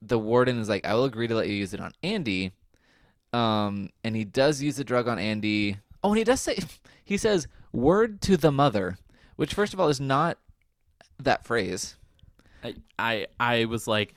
the 0.09 0.19
warden 0.19 0.59
is 0.59 0.69
like, 0.69 0.87
I 0.87 0.95
will 0.95 1.05
agree 1.05 1.29
to 1.29 1.35
let 1.35 1.49
you 1.49 1.55
use 1.55 1.75
it 1.75 1.81
on 1.81 1.93
Andy. 2.03 2.53
Um, 3.33 3.91
and 4.05 4.17
he 4.17 4.25
does 4.25 4.63
use 4.63 4.77
the 4.77 4.85
drug 4.85 5.09
on 5.09 5.19
Andy. 5.19 5.79
Oh, 6.03 6.11
and 6.11 6.19
he 6.19 6.25
does 6.25 6.41
say, 6.41 6.59
he 7.05 7.17
says, 7.17 7.47
word 7.73 8.21
to 8.23 8.37
the 8.37 8.53
mother, 8.53 8.99
which, 9.37 9.55
first 9.55 9.75
of 9.75 9.81
all, 9.81 9.89
is 9.89 10.01
not 10.01 10.39
that 11.19 11.45
phrase. 11.45 11.97
I, 12.63 12.75
I 12.99 13.27
I 13.39 13.65
was 13.67 13.87
like 13.87 14.15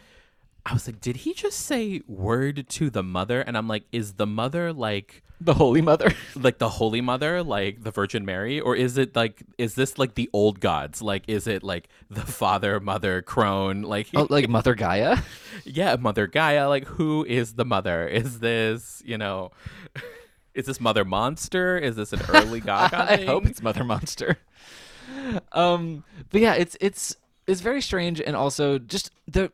I 0.66 0.74
was 0.74 0.88
like, 0.88 1.02
did 1.02 1.18
he 1.18 1.34
just 1.34 1.60
say 1.60 2.02
word 2.08 2.68
to 2.70 2.90
the 2.90 3.04
mother? 3.04 3.42
And 3.42 3.58
I'm 3.58 3.68
like, 3.68 3.84
is 3.92 4.14
the 4.14 4.28
mother 4.28 4.72
like 4.74 5.24
The 5.42 5.54
Holy 5.54 5.82
Mother. 5.82 6.12
like 6.36 6.58
the 6.58 6.68
Holy 6.68 7.00
Mother, 7.00 7.42
like 7.42 7.84
the 7.84 7.92
Virgin 7.92 8.26
Mary, 8.26 8.60
or 8.60 8.76
is 8.76 8.98
it 8.98 9.16
like 9.16 9.42
is 9.58 9.76
this 9.76 9.98
like 9.98 10.16
the 10.16 10.30
old 10.34 10.60
gods? 10.60 11.02
Like 11.02 11.24
is 11.28 11.48
it 11.48 11.64
like 11.64 11.88
the 12.10 12.22
Father, 12.22 12.80
Mother, 12.80 13.22
Crone? 13.22 13.84
Like 13.84 14.10
oh, 14.16 14.28
like 14.30 14.50
Mother 14.58 14.76
Gaia? 14.76 15.20
yeah, 15.64 15.96
Mother 15.96 16.28
Gaia. 16.28 16.68
Like 16.68 16.86
who 16.86 17.26
is 17.26 17.54
the 17.54 17.66
mother? 17.66 18.08
Is 18.08 18.40
this 18.40 19.02
you 19.06 19.18
know? 19.18 19.52
Is 20.54 20.66
this 20.66 20.82
Mother 20.82 21.06
Monster? 21.06 21.78
Is 21.78 21.96
this 21.96 22.12
an 22.12 22.22
early 22.28 22.60
Gaga 22.70 23.10
I 23.10 23.26
hope 23.26 23.46
it's 23.46 23.62
Mother 23.62 23.86
Monster. 23.86 24.40
Um, 25.54 26.04
but 26.32 26.42
yeah, 26.42 26.56
it's 26.56 26.76
it's 26.82 27.16
it's 27.48 27.62
very 27.62 27.82
strange, 27.82 28.22
and 28.22 28.36
also 28.36 28.78
just 28.78 29.12
the, 29.28 29.52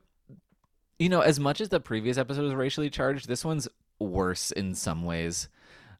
you 0.99 1.09
know, 1.09 1.21
as 1.21 1.39
much 1.39 1.61
as 1.61 1.69
the 1.69 1.79
previous 1.79 2.17
episode 2.17 2.43
was 2.43 2.53
racially 2.53 2.89
charged, 2.89 3.27
this 3.27 3.43
one's 3.43 3.67
worse 3.99 4.51
in 4.51 4.73
some 4.75 5.03
ways. 5.03 5.49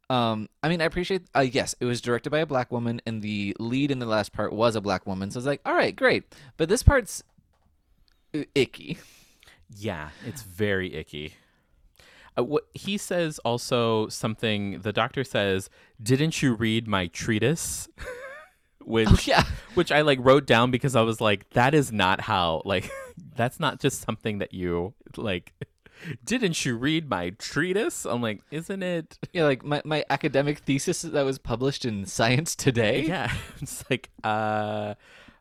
Um, 0.09 0.49
I 0.61 0.69
mean, 0.69 0.81
I 0.81 0.85
appreciate. 0.85 1.23
Uh, 1.35 1.39
yes, 1.41 1.75
it 1.79 1.85
was 1.85 2.01
directed 2.01 2.29
by 2.29 2.39
a 2.39 2.45
black 2.45 2.71
woman, 2.71 3.01
and 3.05 3.21
the 3.21 3.55
lead 3.59 3.91
in 3.91 3.99
the 3.99 4.05
last 4.05 4.33
part 4.33 4.53
was 4.53 4.75
a 4.75 4.81
black 4.81 5.05
woman. 5.07 5.31
So 5.31 5.39
it's 5.39 5.47
like, 5.47 5.61
all 5.65 5.73
right, 5.73 5.95
great. 5.95 6.35
But 6.57 6.69
this 6.69 6.83
part's 6.83 7.23
icky. 8.53 8.97
Yeah, 9.75 10.09
it's 10.25 10.43
very 10.43 10.93
icky. 10.93 11.33
Uh, 12.37 12.43
what 12.43 12.67
he 12.73 12.97
says 12.97 13.39
also 13.39 14.07
something. 14.09 14.81
The 14.81 14.93
doctor 14.93 15.23
says, 15.23 15.69
"Didn't 16.01 16.41
you 16.41 16.53
read 16.53 16.87
my 16.87 17.07
treatise?" 17.07 17.87
which 18.85 19.09
Oh, 19.09 19.17
yeah. 19.25 19.43
which 19.73 19.91
I 19.91 20.01
like 20.01 20.19
wrote 20.21 20.45
down 20.45 20.71
because 20.71 20.95
I 20.95 21.01
was 21.01 21.19
like, 21.19 21.49
that 21.51 21.73
is 21.73 21.91
not 21.91 22.21
how 22.21 22.61
like 22.65 22.89
that's 23.35 23.59
not 23.59 23.79
just 23.79 24.01
something 24.01 24.37
that 24.39 24.53
you 24.53 24.93
like. 25.17 25.53
Didn't 26.25 26.65
you 26.65 26.75
read 26.75 27.09
my 27.09 27.29
treatise? 27.31 28.05
I'm 28.05 28.21
like, 28.21 28.41
isn't 28.51 28.83
it? 28.83 29.17
Yeah, 29.31 29.45
like 29.45 29.63
my, 29.63 29.81
my 29.85 30.03
academic 30.09 30.59
thesis 30.59 31.01
that 31.03 31.23
was 31.23 31.39
published 31.39 31.85
in 31.85 32.05
Science 32.05 32.53
Today. 32.55 33.05
Yeah, 33.07 33.31
it's 33.61 33.83
like 33.89 34.09
uh, 34.23 34.95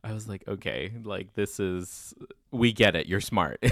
I 0.05 0.13
was 0.13 0.29
like, 0.29 0.47
okay, 0.47 0.93
like 1.03 1.35
this 1.35 1.59
is 1.59 2.15
we 2.53 2.73
get 2.73 2.95
it. 2.95 3.07
You're 3.09 3.21
smart. 3.21 3.63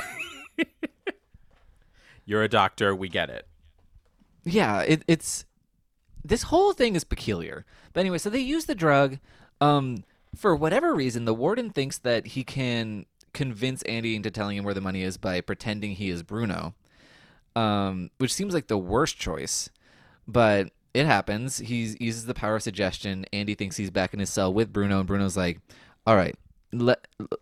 You're 2.24 2.42
a 2.42 2.48
doctor. 2.48 2.94
We 2.94 3.08
get 3.08 3.30
it. 3.30 3.46
yeah 4.44 4.80
it, 4.82 5.02
it's 5.08 5.44
this 6.24 6.44
whole 6.44 6.72
thing 6.72 6.94
is 6.96 7.04
peculiar 7.04 7.64
but 7.92 8.00
anyway 8.00 8.18
so 8.18 8.30
they 8.30 8.38
use 8.40 8.64
the 8.66 8.74
drug 8.74 9.18
um 9.62 10.04
for 10.34 10.56
whatever 10.56 10.94
reason 10.94 11.24
the 11.24 11.34
warden 11.34 11.70
thinks 11.70 11.98
that 11.98 12.28
he 12.28 12.42
can 12.44 13.06
convince 13.32 13.82
andy 13.82 14.16
into 14.16 14.30
telling 14.30 14.56
him 14.56 14.64
where 14.64 14.74
the 14.74 14.80
money 14.80 15.02
is 15.02 15.16
by 15.16 15.40
pretending 15.40 15.92
he 15.92 16.10
is 16.10 16.22
bruno 16.22 16.74
um 17.54 18.10
which 18.18 18.32
seems 18.34 18.52
like 18.52 18.66
the 18.66 18.78
worst 18.78 19.18
choice 19.18 19.70
but 20.26 20.70
it 20.94 21.06
happens 21.06 21.58
he 21.58 21.96
uses 22.00 22.26
the 22.26 22.34
power 22.34 22.56
of 22.56 22.62
suggestion 22.62 23.24
andy 23.32 23.54
thinks 23.54 23.76
he's 23.76 23.90
back 23.90 24.12
in 24.12 24.20
his 24.20 24.30
cell 24.30 24.52
with 24.52 24.72
bruno 24.72 24.98
and 24.98 25.06
bruno's 25.06 25.36
like 25.36 25.60
all 26.06 26.16
right 26.16 26.36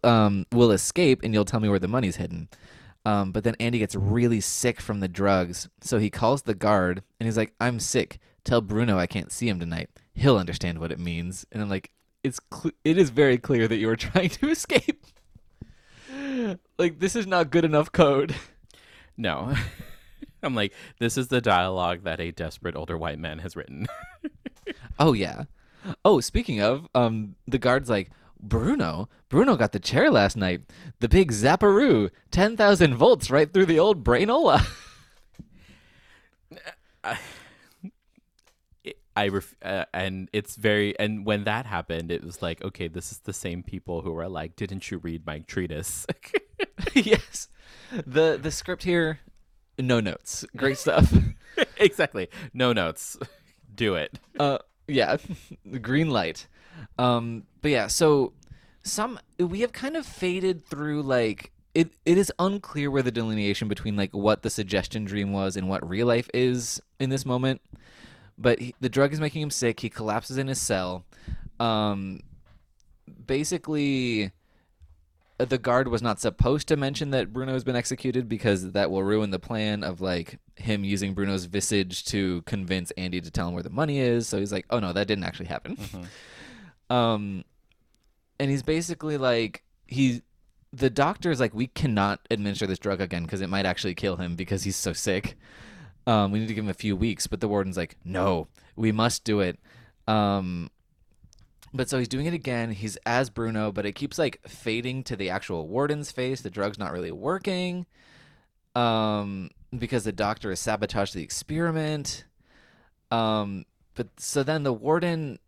um 0.04 0.44
we'll 0.52 0.72
escape 0.72 1.22
and 1.22 1.32
you'll 1.32 1.44
tell 1.44 1.60
me 1.60 1.68
where 1.68 1.78
the 1.78 1.88
money's 1.88 2.16
hidden 2.16 2.48
um, 3.04 3.32
but 3.32 3.44
then 3.44 3.56
Andy 3.58 3.78
gets 3.78 3.94
really 3.94 4.40
sick 4.40 4.80
from 4.80 5.00
the 5.00 5.08
drugs, 5.08 5.68
so 5.80 5.98
he 5.98 6.10
calls 6.10 6.42
the 6.42 6.54
guard 6.54 7.02
and 7.18 7.26
he's 7.26 7.36
like, 7.36 7.54
"I'm 7.58 7.80
sick. 7.80 8.18
Tell 8.44 8.60
Bruno 8.60 8.98
I 8.98 9.06
can't 9.06 9.32
see 9.32 9.48
him 9.48 9.58
tonight. 9.58 9.88
He'll 10.12 10.36
understand 10.36 10.78
what 10.78 10.92
it 10.92 10.98
means." 11.00 11.46
And 11.50 11.62
I'm 11.62 11.70
like, 11.70 11.90
"It's 12.22 12.40
cl- 12.52 12.72
it 12.84 12.98
is 12.98 13.10
very 13.10 13.38
clear 13.38 13.66
that 13.68 13.76
you 13.78 13.88
are 13.90 13.96
trying 14.08 14.30
to 14.30 14.48
escape. 14.50 15.04
like 16.78 16.98
this 16.98 17.16
is 17.16 17.26
not 17.26 17.50
good 17.50 17.64
enough 17.64 17.92
code." 17.92 18.34
No. 19.16 19.54
I'm 20.42 20.54
like, 20.54 20.72
this 20.98 21.18
is 21.18 21.28
the 21.28 21.42
dialogue 21.42 22.04
that 22.04 22.18
a 22.20 22.30
desperate 22.30 22.74
older 22.74 22.96
white 22.96 23.18
man 23.18 23.40
has 23.40 23.56
written. 23.56 23.86
Oh 24.98 25.14
yeah. 25.14 25.44
Oh, 26.04 26.20
speaking 26.20 26.60
of, 26.60 26.86
um, 26.94 27.34
the 27.48 27.58
guard's 27.58 27.88
like, 27.88 28.10
Bruno, 28.38 29.08
Bruno 29.30 29.56
got 29.56 29.72
the 29.72 29.80
chair 29.80 30.10
last 30.10 30.36
night. 30.36 30.60
The 31.00 31.08
big 31.08 31.32
zapparoo, 31.32 32.10
ten 32.30 32.56
thousand 32.56 32.94
volts 32.96 33.30
right 33.30 33.50
through 33.50 33.64
the 33.66 33.78
old 33.78 34.04
brainola. 34.04 34.64
I 37.02 37.18
ref- 39.16 39.56
uh, 39.62 39.84
and 39.92 40.28
it's 40.32 40.56
very 40.56 40.98
and 40.98 41.26
when 41.26 41.44
that 41.44 41.66
happened, 41.66 42.10
it 42.10 42.24
was 42.24 42.42
like, 42.42 42.62
okay, 42.64 42.88
this 42.88 43.12
is 43.12 43.18
the 43.18 43.32
same 43.32 43.62
people 43.62 44.02
who 44.02 44.12
were 44.12 44.28
like, 44.28 44.56
didn't 44.56 44.90
you 44.90 44.98
read 44.98 45.26
my 45.26 45.40
treatise? 45.40 46.06
yes. 46.94 47.48
The 48.06 48.38
the 48.40 48.50
script 48.50 48.84
here, 48.84 49.20
no 49.78 50.00
notes. 50.00 50.44
Great 50.56 50.78
stuff. 50.78 51.12
exactly. 51.76 52.28
No 52.54 52.72
notes. 52.72 53.16
Do 53.74 53.94
it. 53.94 54.18
uh 54.38 54.58
yeah, 54.86 55.16
green 55.80 56.10
light. 56.10 56.46
Um 56.98 57.44
but 57.62 57.70
yeah, 57.70 57.86
so 57.88 58.32
some 58.82 59.18
we 59.38 59.60
have 59.60 59.72
kind 59.72 59.96
of 59.96 60.06
faded 60.06 60.64
through 60.66 61.02
like 61.02 61.52
it 61.74 61.92
it 62.04 62.18
is 62.18 62.32
unclear 62.38 62.90
where 62.90 63.02
the 63.02 63.12
delineation 63.12 63.68
between 63.68 63.96
like 63.96 64.14
what 64.14 64.42
the 64.42 64.50
suggestion 64.50 65.04
dream 65.04 65.32
was 65.32 65.56
and 65.56 65.68
what 65.68 65.86
real 65.88 66.06
life 66.06 66.28
is 66.34 66.80
in 66.98 67.10
this 67.10 67.24
moment. 67.26 67.60
But 68.40 68.58
he, 68.58 68.74
the 68.80 68.88
drug 68.88 69.12
is 69.12 69.20
making 69.20 69.42
him 69.42 69.50
sick. 69.50 69.80
He 69.80 69.90
collapses 69.90 70.38
in 70.38 70.48
his 70.48 70.60
cell. 70.60 71.04
Um 71.58 72.20
basically 73.26 74.32
uh, 75.38 75.44
the 75.46 75.58
guard 75.58 75.88
was 75.88 76.02
not 76.02 76.20
supposed 76.20 76.68
to 76.68 76.76
mention 76.76 77.10
that 77.10 77.32
Bruno 77.32 77.52
has 77.52 77.64
been 77.64 77.76
executed 77.76 78.28
because 78.28 78.72
that 78.72 78.90
will 78.90 79.02
ruin 79.02 79.30
the 79.30 79.38
plan 79.38 79.82
of 79.82 80.00
like 80.00 80.38
him 80.56 80.84
using 80.84 81.14
Bruno's 81.14 81.46
visage 81.46 82.04
to 82.06 82.42
convince 82.42 82.90
Andy 82.92 83.20
to 83.20 83.30
tell 83.30 83.48
him 83.48 83.54
where 83.54 83.62
the 83.62 83.70
money 83.70 83.98
is. 83.98 84.28
So 84.28 84.38
he's 84.38 84.52
like, 84.52 84.66
"Oh 84.70 84.78
no, 84.78 84.92
that 84.92 85.06
didn't 85.06 85.24
actually 85.24 85.46
happen." 85.46 85.76
Um, 86.90 87.44
and 88.40 88.50
he's 88.50 88.64
basically 88.64 89.16
like 89.16 89.62
he, 89.86 90.22
the 90.72 90.90
doctor 90.90 91.30
is 91.30 91.38
like, 91.38 91.54
"We 91.54 91.68
cannot 91.68 92.18
administer 92.32 92.66
this 92.66 92.80
drug 92.80 93.00
again 93.00 93.22
because 93.22 93.40
it 93.40 93.48
might 93.48 93.64
actually 93.64 93.94
kill 93.94 94.16
him 94.16 94.34
because 94.34 94.64
he's 94.64 94.74
so 94.74 94.92
sick. 94.92 95.38
Um, 96.06 96.32
we 96.32 96.40
need 96.40 96.48
to 96.48 96.54
give 96.54 96.64
him 96.64 96.70
a 96.70 96.74
few 96.74 96.96
weeks." 96.96 97.26
But 97.26 97.40
the 97.40 97.48
warden's 97.48 97.76
like, 97.76 97.96
"No, 98.04 98.48
we 98.76 98.92
must 98.92 99.24
do 99.24 99.40
it." 99.40 99.58
Um, 100.06 100.70
but 101.72 101.88
so 101.88 101.98
he's 101.98 102.08
doing 102.08 102.26
it 102.26 102.34
again. 102.34 102.72
He's 102.72 102.96
as 103.06 103.30
Bruno, 103.30 103.70
but 103.70 103.86
it 103.86 103.92
keeps 103.92 104.18
like 104.18 104.40
fading 104.46 105.04
to 105.04 105.16
the 105.16 105.30
actual 105.30 105.68
warden's 105.68 106.10
face. 106.10 106.40
The 106.40 106.50
drug's 106.50 106.78
not 106.78 106.92
really 106.92 107.12
working. 107.12 107.86
Um, 108.74 109.50
because 109.76 110.04
the 110.04 110.12
doctor 110.12 110.50
has 110.50 110.60
sabotaged 110.60 111.14
the 111.14 111.22
experiment. 111.22 112.24
Um, 113.10 113.66
but 113.94 114.08
so 114.18 114.42
then 114.42 114.62
the 114.62 114.72
warden, 114.72 115.38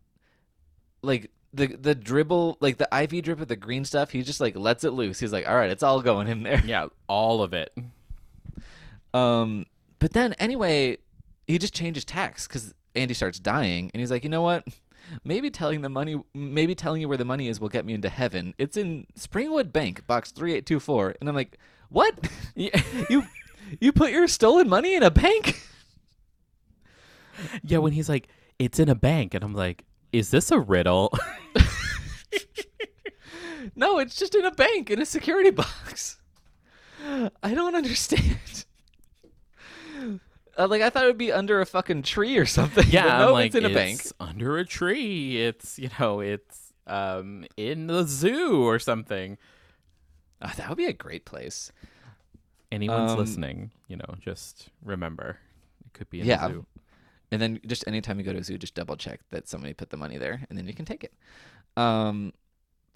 like 1.01 1.29
the 1.53 1.67
the 1.67 1.95
dribble, 1.95 2.57
like 2.61 2.77
the 2.77 2.87
IV 2.91 3.23
drip 3.23 3.41
of 3.41 3.47
the 3.47 3.55
green 3.55 3.85
stuff, 3.85 4.11
he 4.11 4.21
just 4.21 4.39
like 4.41 4.55
lets 4.55 4.83
it 4.83 4.91
loose. 4.91 5.19
He's 5.19 5.33
like, 5.33 5.47
all 5.47 5.55
right, 5.55 5.71
it's 5.71 5.83
all 5.83 6.01
going 6.01 6.27
in 6.27 6.43
there. 6.43 6.61
Yeah, 6.65 6.87
all 7.07 7.43
of 7.43 7.53
it. 7.53 7.75
Um, 9.13 9.65
but 10.03 10.11
then 10.11 10.33
anyway, 10.33 10.97
he 11.47 11.57
just 11.57 11.73
changes 11.73 12.03
tacks 12.03 12.45
because 12.45 12.73
Andy 12.93 13.13
starts 13.13 13.39
dying, 13.39 13.89
and 13.93 14.01
he's 14.01 14.11
like, 14.11 14.25
you 14.25 14.29
know 14.29 14.41
what? 14.41 14.67
Maybe 15.23 15.49
telling 15.49 15.79
the 15.79 15.87
money, 15.87 16.21
maybe 16.33 16.75
telling 16.75 16.99
you 16.99 17.07
where 17.07 17.17
the 17.17 17.23
money 17.23 17.47
is 17.47 17.61
will 17.61 17.69
get 17.69 17.85
me 17.85 17.93
into 17.93 18.09
heaven. 18.09 18.53
It's 18.57 18.75
in 18.75 19.07
Springwood 19.17 19.71
Bank, 19.71 20.05
box 20.05 20.31
three 20.31 20.55
eight 20.55 20.65
two 20.65 20.81
four, 20.81 21.15
and 21.21 21.29
I'm 21.29 21.35
like, 21.35 21.57
what? 21.87 22.19
You 23.09 23.23
you 23.79 23.93
put 23.93 24.11
your 24.11 24.27
stolen 24.27 24.67
money 24.67 24.93
in 24.93 25.03
a 25.03 25.09
bank? 25.09 25.61
yeah, 27.63 27.77
when 27.77 27.93
he's 27.93 28.09
like, 28.09 28.27
it's 28.59 28.79
in 28.79 28.89
a 28.89 28.95
bank, 28.95 29.33
and 29.33 29.41
I'm 29.41 29.53
like, 29.53 29.85
is 30.11 30.31
this 30.31 30.51
a 30.51 30.59
riddle? 30.59 31.17
no, 33.73 33.99
it's 33.99 34.17
just 34.17 34.35
in 34.35 34.43
a 34.43 34.51
bank 34.51 34.89
in 34.89 35.01
a 35.01 35.05
security 35.05 35.51
box. 35.51 36.17
I 37.01 37.53
don't 37.53 37.75
understand. 37.75 38.65
Uh, 40.55 40.67
like 40.67 40.83
I 40.83 40.91
thought 40.91 41.03
it 41.03 41.07
would 41.07 41.17
be 41.17 41.31
under 41.31 41.61
a 41.61 41.65
fucking 41.65 42.03
tree 42.03 42.37
or 42.37 42.45
something. 42.45 42.85
yeah, 42.87 43.01
but 43.05 43.11
I'm 43.11 43.19
no, 43.21 43.33
like, 43.33 43.45
it's 43.47 43.55
in 43.55 43.65
a 43.65 43.73
bank. 43.73 44.01
under 44.19 44.59
a 44.59 44.63
tree. 44.63 45.41
It's 45.43 45.79
you 45.79 45.89
know, 45.99 46.19
it's 46.19 46.71
um 46.85 47.45
in 47.57 47.87
the 47.87 48.03
zoo 48.03 48.63
or 48.63 48.77
something. 48.77 49.39
Oh, 50.43 50.51
that 50.57 50.69
would 50.69 50.77
be 50.77 50.85
a 50.85 50.93
great 50.93 51.25
place. 51.25 51.71
Anyone's 52.71 53.13
Um, 53.13 53.17
listening, 53.17 53.71
you 53.87 53.97
know, 53.97 54.13
just 54.19 54.69
remember 54.83 55.37
it 55.87 55.93
could 55.93 56.09
be 56.11 56.19
in 56.21 56.27
Yeah. 56.27 56.47
the 56.47 56.53
zoo. 56.53 56.65
And 57.31 57.41
then 57.41 57.59
just 57.65 57.87
anytime 57.87 58.19
you 58.19 58.23
go 58.23 58.33
to 58.33 58.37
a 58.39 58.43
zoo, 58.43 58.59
just 58.59 58.75
double 58.75 58.95
check 58.95 59.21
that 59.31 59.47
somebody 59.47 59.73
put 59.73 59.89
the 59.89 59.97
money 59.97 60.19
there, 60.19 60.45
and 60.49 60.55
then 60.57 60.67
you 60.67 60.75
can 60.75 60.85
take 60.85 61.03
it. 61.03 61.13
Um, 61.75 62.31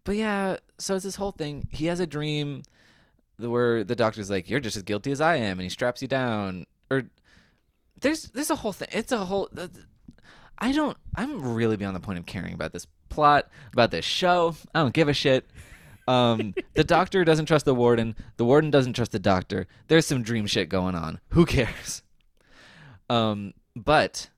but 0.03 0.15
yeah, 0.15 0.57
so 0.77 0.93
it's 0.93 1.05
this 1.05 1.15
whole 1.15 1.31
thing. 1.31 1.67
He 1.71 1.87
has 1.87 1.99
a 1.99 2.05
dream 2.05 2.61
where 3.37 3.83
the 3.83 3.95
doctor's 3.95 4.29
like, 4.29 4.47
"You're 4.47 4.59
just 4.59 4.77
as 4.77 4.83
guilty 4.83 5.11
as 5.11 5.21
I 5.21 5.37
am," 5.37 5.53
and 5.57 5.63
he 5.63 5.69
straps 5.69 6.03
you 6.03 6.07
down. 6.07 6.67
Or 6.89 7.03
there's 7.99 8.23
there's 8.29 8.49
a 8.49 8.55
whole 8.55 8.73
thing. 8.73 8.89
It's 8.91 9.11
a 9.11 9.25
whole. 9.25 9.49
I 10.59 10.71
don't. 10.71 10.97
I'm 11.15 11.53
really 11.53 11.77
beyond 11.77 11.95
the 11.95 11.99
point 11.99 12.19
of 12.19 12.25
caring 12.25 12.53
about 12.53 12.73
this 12.73 12.87
plot, 13.09 13.49
about 13.73 13.91
this 13.91 14.05
show. 14.05 14.55
I 14.73 14.81
don't 14.81 14.93
give 14.93 15.07
a 15.07 15.13
shit. 15.13 15.47
Um, 16.07 16.53
the 16.73 16.83
doctor 16.85 17.23
doesn't 17.25 17.45
trust 17.45 17.65
the 17.65 17.75
warden. 17.75 18.15
The 18.37 18.45
warden 18.45 18.71
doesn't 18.71 18.93
trust 18.93 19.11
the 19.11 19.19
doctor. 19.19 19.67
There's 19.87 20.05
some 20.05 20.23
dream 20.23 20.47
shit 20.47 20.69
going 20.69 20.95
on. 20.95 21.19
Who 21.29 21.45
cares? 21.45 22.03
Um, 23.09 23.53
but 23.75 24.29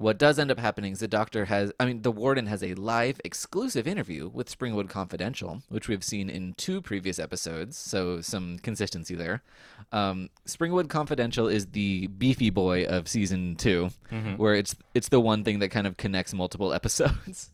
what 0.00 0.16
does 0.16 0.38
end 0.38 0.50
up 0.50 0.58
happening 0.58 0.92
is 0.92 1.00
the 1.00 1.06
doctor 1.06 1.44
has, 1.44 1.72
I 1.78 1.84
mean, 1.84 2.00
the 2.00 2.10
warden 2.10 2.46
has 2.46 2.62
a 2.62 2.72
live 2.72 3.20
exclusive 3.22 3.86
interview 3.86 4.30
with 4.32 4.48
Springwood 4.50 4.88
Confidential, 4.88 5.62
which 5.68 5.88
we've 5.88 6.02
seen 6.02 6.30
in 6.30 6.54
two 6.54 6.80
previous 6.80 7.18
episodes, 7.18 7.76
so 7.76 8.22
some 8.22 8.58
consistency 8.60 9.14
there. 9.14 9.42
Um, 9.92 10.30
Springwood 10.46 10.88
Confidential 10.88 11.48
is 11.48 11.66
the 11.66 12.06
beefy 12.06 12.48
boy 12.48 12.84
of 12.84 13.08
season 13.08 13.56
2 13.56 13.90
where 14.38 14.54
it's 14.54 14.74
it's 14.94 15.10
the 15.10 15.20
one 15.20 15.44
thing 15.44 15.58
that 15.58 15.68
kind 15.68 15.86
of 15.86 15.98
connects 15.98 16.32
multiple 16.32 16.72
episodes. 16.80 17.50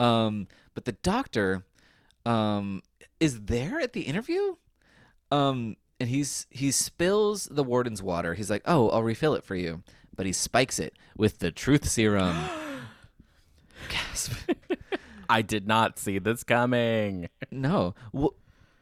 um, 0.00 0.48
but 0.74 0.86
the 0.86 0.92
doctor 1.04 1.64
um, 2.26 2.82
is 3.20 3.42
there 3.42 3.78
at 3.78 3.92
the 3.92 4.02
interview. 4.02 4.56
Um, 5.30 5.76
and 6.00 6.08
he's 6.08 6.46
he 6.50 6.72
spills 6.72 7.46
the 7.46 7.62
warden's 7.62 8.02
water. 8.02 8.34
He's 8.34 8.50
like, 8.50 8.62
"Oh, 8.66 8.88
I'll 8.90 9.04
refill 9.04 9.34
it 9.34 9.44
for 9.44 9.54
you," 9.54 9.82
but 10.16 10.26
he 10.26 10.32
spikes 10.32 10.78
it 10.78 10.94
with 11.16 11.38
the 11.38 11.50
truth 11.50 11.88
serum. 11.88 12.36
Gasp! 13.88 14.32
I 15.28 15.42
did 15.42 15.66
not 15.66 15.98
see 15.98 16.18
this 16.18 16.44
coming. 16.44 17.28
No. 17.50 17.94
Well, 18.12 18.34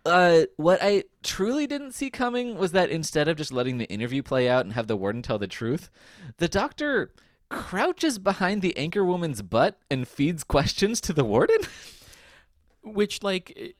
uh, 0.04 0.42
what 0.56 0.80
I 0.82 1.04
truly 1.22 1.66
didn't 1.66 1.92
see 1.92 2.10
coming 2.10 2.56
was 2.58 2.72
that 2.72 2.90
instead 2.90 3.28
of 3.28 3.36
just 3.36 3.52
letting 3.52 3.78
the 3.78 3.86
interview 3.86 4.22
play 4.22 4.48
out 4.48 4.64
and 4.64 4.72
have 4.74 4.88
the 4.88 4.96
warden 4.96 5.22
tell 5.22 5.38
the 5.38 5.46
truth, 5.46 5.90
the 6.38 6.48
doctor 6.48 7.12
crouches 7.48 8.18
behind 8.18 8.62
the 8.62 8.76
anchor 8.76 9.04
woman's 9.04 9.42
butt 9.42 9.78
and 9.90 10.08
feeds 10.08 10.42
questions 10.42 11.00
to 11.02 11.12
the 11.12 11.24
warden. 11.24 11.58
Which 12.82 13.22
like 13.22 13.76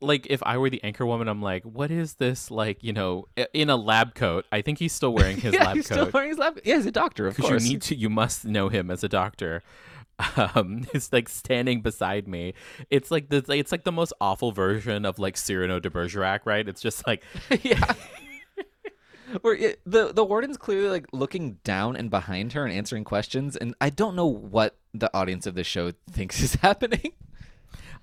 like 0.00 0.26
if 0.30 0.42
I 0.44 0.58
were 0.58 0.70
the 0.70 0.82
anchor 0.82 1.06
woman, 1.06 1.28
I'm 1.28 1.42
like, 1.42 1.62
what 1.64 1.90
is 1.90 2.14
this 2.14 2.50
like? 2.50 2.82
You 2.82 2.92
know, 2.92 3.26
in 3.52 3.70
a 3.70 3.76
lab 3.76 4.14
coat. 4.14 4.46
I 4.50 4.62
think 4.62 4.78
he's 4.78 4.92
still 4.92 5.12
wearing 5.12 5.36
his 5.40 5.54
yeah, 5.54 5.64
lab 5.64 5.76
he's 5.76 5.86
still 5.86 6.04
coat 6.04 6.14
wearing 6.14 6.30
his 6.30 6.38
lab. 6.38 6.60
Yeah, 6.64 6.76
he's 6.76 6.86
a 6.86 6.92
doctor, 6.92 7.26
of 7.26 7.36
because 7.36 7.64
you 7.64 7.72
need 7.72 7.82
to. 7.82 7.94
You 7.94 8.10
must 8.10 8.44
know 8.44 8.68
him 8.68 8.90
as 8.90 9.04
a 9.04 9.08
doctor. 9.08 9.62
Um, 10.36 10.86
he's 10.92 11.14
like 11.14 11.30
standing 11.30 11.80
beside 11.80 12.28
me. 12.28 12.52
It's 12.90 13.10
like 13.10 13.30
the 13.30 13.42
it's 13.48 13.72
like 13.72 13.84
the 13.84 13.92
most 13.92 14.12
awful 14.20 14.52
version 14.52 15.06
of 15.06 15.18
like 15.18 15.38
Cyrano 15.38 15.80
de 15.80 15.88
Bergerac, 15.88 16.44
right? 16.44 16.68
It's 16.68 16.82
just 16.82 17.06
like 17.06 17.24
yeah. 17.62 17.94
Where 19.40 19.54
it, 19.54 19.80
the 19.86 20.12
the 20.12 20.22
warden's 20.22 20.58
clearly 20.58 20.90
like 20.90 21.06
looking 21.14 21.58
down 21.64 21.96
and 21.96 22.10
behind 22.10 22.52
her 22.52 22.66
and 22.66 22.72
answering 22.72 23.04
questions, 23.04 23.56
and 23.56 23.74
I 23.80 23.88
don't 23.88 24.14
know 24.14 24.26
what 24.26 24.76
the 24.92 25.10
audience 25.16 25.46
of 25.46 25.54
the 25.54 25.64
show 25.64 25.92
thinks 26.10 26.42
is 26.42 26.54
happening. 26.56 27.12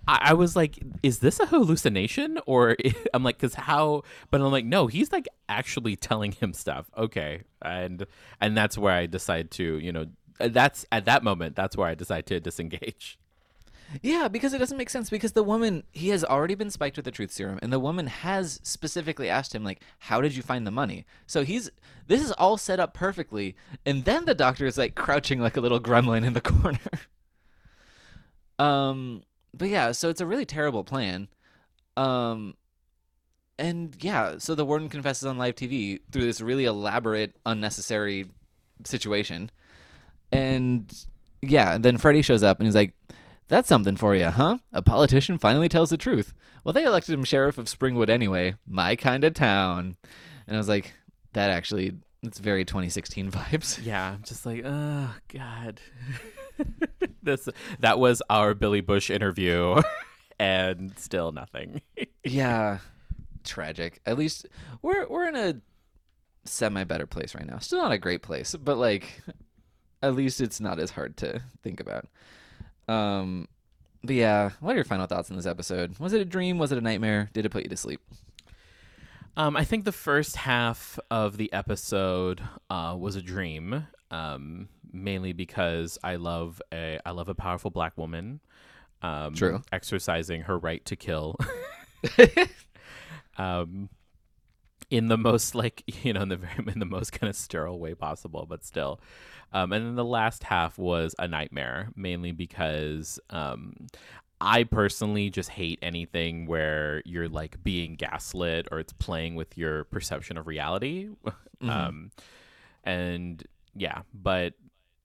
I, 0.07 0.19
I 0.29 0.33
was 0.33 0.55
like, 0.55 0.79
is 1.03 1.19
this 1.19 1.39
a 1.39 1.45
hallucination? 1.45 2.39
Or 2.45 2.75
I'm 3.13 3.23
like, 3.23 3.37
because 3.37 3.55
how? 3.55 4.03
But 4.31 4.41
I'm 4.41 4.51
like, 4.51 4.65
no, 4.65 4.87
he's 4.87 5.11
like 5.11 5.27
actually 5.49 5.95
telling 5.95 6.31
him 6.31 6.53
stuff. 6.53 6.89
Okay, 6.97 7.43
and 7.61 8.05
and 8.39 8.57
that's 8.57 8.77
where 8.77 8.93
I 8.93 9.05
decide 9.05 9.51
to, 9.51 9.77
you 9.79 9.91
know, 9.91 10.07
that's 10.39 10.85
at 10.91 11.05
that 11.05 11.23
moment, 11.23 11.55
that's 11.55 11.75
where 11.75 11.87
I 11.87 11.95
decide 11.95 12.25
to 12.27 12.39
disengage. 12.39 13.17
Yeah, 14.01 14.27
because 14.27 14.53
it 14.53 14.57
doesn't 14.57 14.77
make 14.77 14.89
sense. 14.89 15.09
Because 15.09 15.31
the 15.31 15.43
woman, 15.43 15.83
he 15.93 16.09
has 16.09 16.23
already 16.23 16.55
been 16.55 16.69
spiked 16.69 16.97
with 16.97 17.05
the 17.05 17.11
truth 17.11 17.31
serum, 17.31 17.59
and 17.61 17.71
the 17.71 17.79
woman 17.79 18.07
has 18.07 18.59
specifically 18.63 19.29
asked 19.29 19.55
him, 19.55 19.63
like, 19.63 19.81
"How 19.99 20.19
did 20.19 20.35
you 20.35 20.43
find 20.43 20.67
the 20.67 20.71
money?" 20.71 21.05
So 21.25 21.43
he's 21.43 21.69
this 22.07 22.21
is 22.21 22.31
all 22.33 22.57
set 22.57 22.79
up 22.79 22.93
perfectly, 22.93 23.55
and 23.85 24.03
then 24.05 24.25
the 24.25 24.35
doctor 24.35 24.65
is 24.65 24.77
like 24.77 24.95
crouching 24.95 25.39
like 25.39 25.55
a 25.55 25.61
little 25.61 25.79
gremlin 25.79 26.25
in 26.25 26.33
the 26.33 26.41
corner. 26.51 26.79
um, 28.59 29.23
but 29.53 29.69
yeah, 29.69 29.91
so 29.91 30.09
it's 30.09 30.21
a 30.21 30.25
really 30.25 30.45
terrible 30.45 30.83
plan. 30.83 31.27
Um, 31.95 32.55
and 33.59 33.95
yeah, 33.99 34.35
so 34.37 34.55
the 34.55 34.65
warden 34.65 34.89
confesses 34.89 35.25
on 35.25 35.37
live 35.37 35.55
TV 35.55 35.99
through 36.11 36.25
this 36.25 36.41
really 36.41 36.65
elaborate, 36.65 37.35
unnecessary 37.45 38.27
situation. 38.85 39.49
And 40.31 40.93
yeah, 41.41 41.75
and 41.75 41.83
then 41.83 41.97
Freddy 41.97 42.21
shows 42.21 42.43
up 42.43 42.59
and 42.59 42.67
he's 42.67 42.75
like, 42.75 42.93
That's 43.47 43.67
something 43.67 43.95
for 43.95 44.15
you, 44.15 44.25
huh? 44.25 44.59
A 44.73 44.81
politician 44.81 45.37
finally 45.37 45.69
tells 45.69 45.89
the 45.89 45.97
truth. 45.97 46.33
Well, 46.63 46.73
they 46.73 46.83
elected 46.83 47.13
him 47.13 47.23
sheriff 47.23 47.57
of 47.57 47.65
Springwood 47.65 48.09
anyway. 48.09 48.55
My 48.67 48.95
kind 48.95 49.23
of 49.23 49.33
town. 49.33 49.95
And 50.45 50.55
I 50.55 50.59
was 50.59 50.69
like, 50.69 50.93
That 51.33 51.49
actually, 51.49 51.93
it's 52.23 52.39
very 52.39 52.65
2016 52.65 53.31
vibes. 53.31 53.83
Yeah, 53.83 54.11
I'm 54.11 54.23
just 54.23 54.45
like, 54.45 54.63
oh 54.65 55.13
god, 55.33 55.79
this 57.23 57.49
that 57.79 57.99
was 57.99 58.21
our 58.29 58.53
Billy 58.53 58.81
Bush 58.81 59.09
interview, 59.09 59.81
and 60.39 60.97
still 60.97 61.31
nothing. 61.31 61.81
yeah. 62.23 62.79
Tragic. 63.43 64.01
At 64.05 64.17
least 64.17 64.45
we're 64.81 65.07
we're 65.07 65.27
in 65.27 65.35
a 65.35 65.61
semi 66.43 66.83
better 66.83 67.07
place 67.07 67.33
right 67.33 67.45
now. 67.45 67.59
Still 67.59 67.81
not 67.81 67.93
a 67.93 67.97
great 67.97 68.21
place, 68.21 68.55
but 68.55 68.77
like 68.77 69.21
at 70.03 70.15
least 70.15 70.41
it's 70.41 70.59
not 70.59 70.79
as 70.79 70.91
hard 70.91 71.15
to 71.17 71.41
think 71.63 71.79
about. 71.79 72.07
Um 72.89 73.47
but 74.03 74.15
yeah, 74.15 74.51
what 74.59 74.73
are 74.73 74.75
your 74.75 74.85
final 74.85 75.07
thoughts 75.07 75.31
on 75.31 75.37
this 75.37 75.45
episode? 75.45 75.97
Was 75.97 76.13
it 76.13 76.21
a 76.21 76.25
dream? 76.25 76.57
Was 76.57 76.71
it 76.71 76.77
a 76.77 76.81
nightmare? 76.81 77.29
Did 77.33 77.45
it 77.45 77.49
put 77.49 77.63
you 77.63 77.69
to 77.69 77.77
sleep? 77.77 78.01
Um, 79.35 79.55
I 79.55 79.63
think 79.63 79.85
the 79.85 79.91
first 79.91 80.35
half 80.35 80.97
of 81.11 81.37
the 81.37 81.51
episode 81.53 82.41
uh, 82.69 82.95
was 82.99 83.15
a 83.15 83.21
dream, 83.21 83.85
um, 84.11 84.69
mainly 84.91 85.33
because 85.33 85.97
I 86.03 86.15
love 86.15 86.61
a 86.73 86.99
I 87.05 87.11
love 87.11 87.29
a 87.29 87.35
powerful 87.35 87.71
black 87.71 87.97
woman, 87.97 88.39
um, 89.01 89.33
True. 89.33 89.61
exercising 89.71 90.41
her 90.43 90.57
right 90.57 90.83
to 90.85 90.95
kill, 90.95 91.35
um, 93.37 93.89
in 94.89 95.07
the 95.07 95.17
most 95.17 95.55
like 95.55 95.83
you 96.03 96.13
know 96.13 96.21
in 96.21 96.29
the 96.29 96.37
very 96.37 96.63
in 96.67 96.79
the 96.79 96.85
most 96.85 97.11
kind 97.11 97.29
of 97.29 97.35
sterile 97.35 97.79
way 97.79 97.93
possible, 97.93 98.45
but 98.47 98.63
still. 98.63 98.99
Um, 99.53 99.71
and 99.71 99.85
then 99.85 99.95
the 99.95 100.05
last 100.05 100.43
half 100.43 100.77
was 100.77 101.15
a 101.19 101.27
nightmare, 101.27 101.89
mainly 101.95 102.33
because 102.33 103.17
um, 103.29 103.87
I 104.41 104.65
personally 104.65 105.29
just 105.29 105.49
hate 105.49 105.79
anything 105.81 106.47
where 106.47 107.01
you're 107.05 107.29
like 107.29 107.63
being 107.63 107.95
gaslit 107.95 108.67
or 108.71 108.79
it's 108.79 108.91
playing 108.91 109.35
with 109.35 109.57
your 109.57 109.85
perception 109.85 110.37
of 110.37 110.47
reality. 110.47 111.07
Um, 111.61 112.11
and 112.83 113.43
yeah, 113.77 114.01
but 114.13 114.53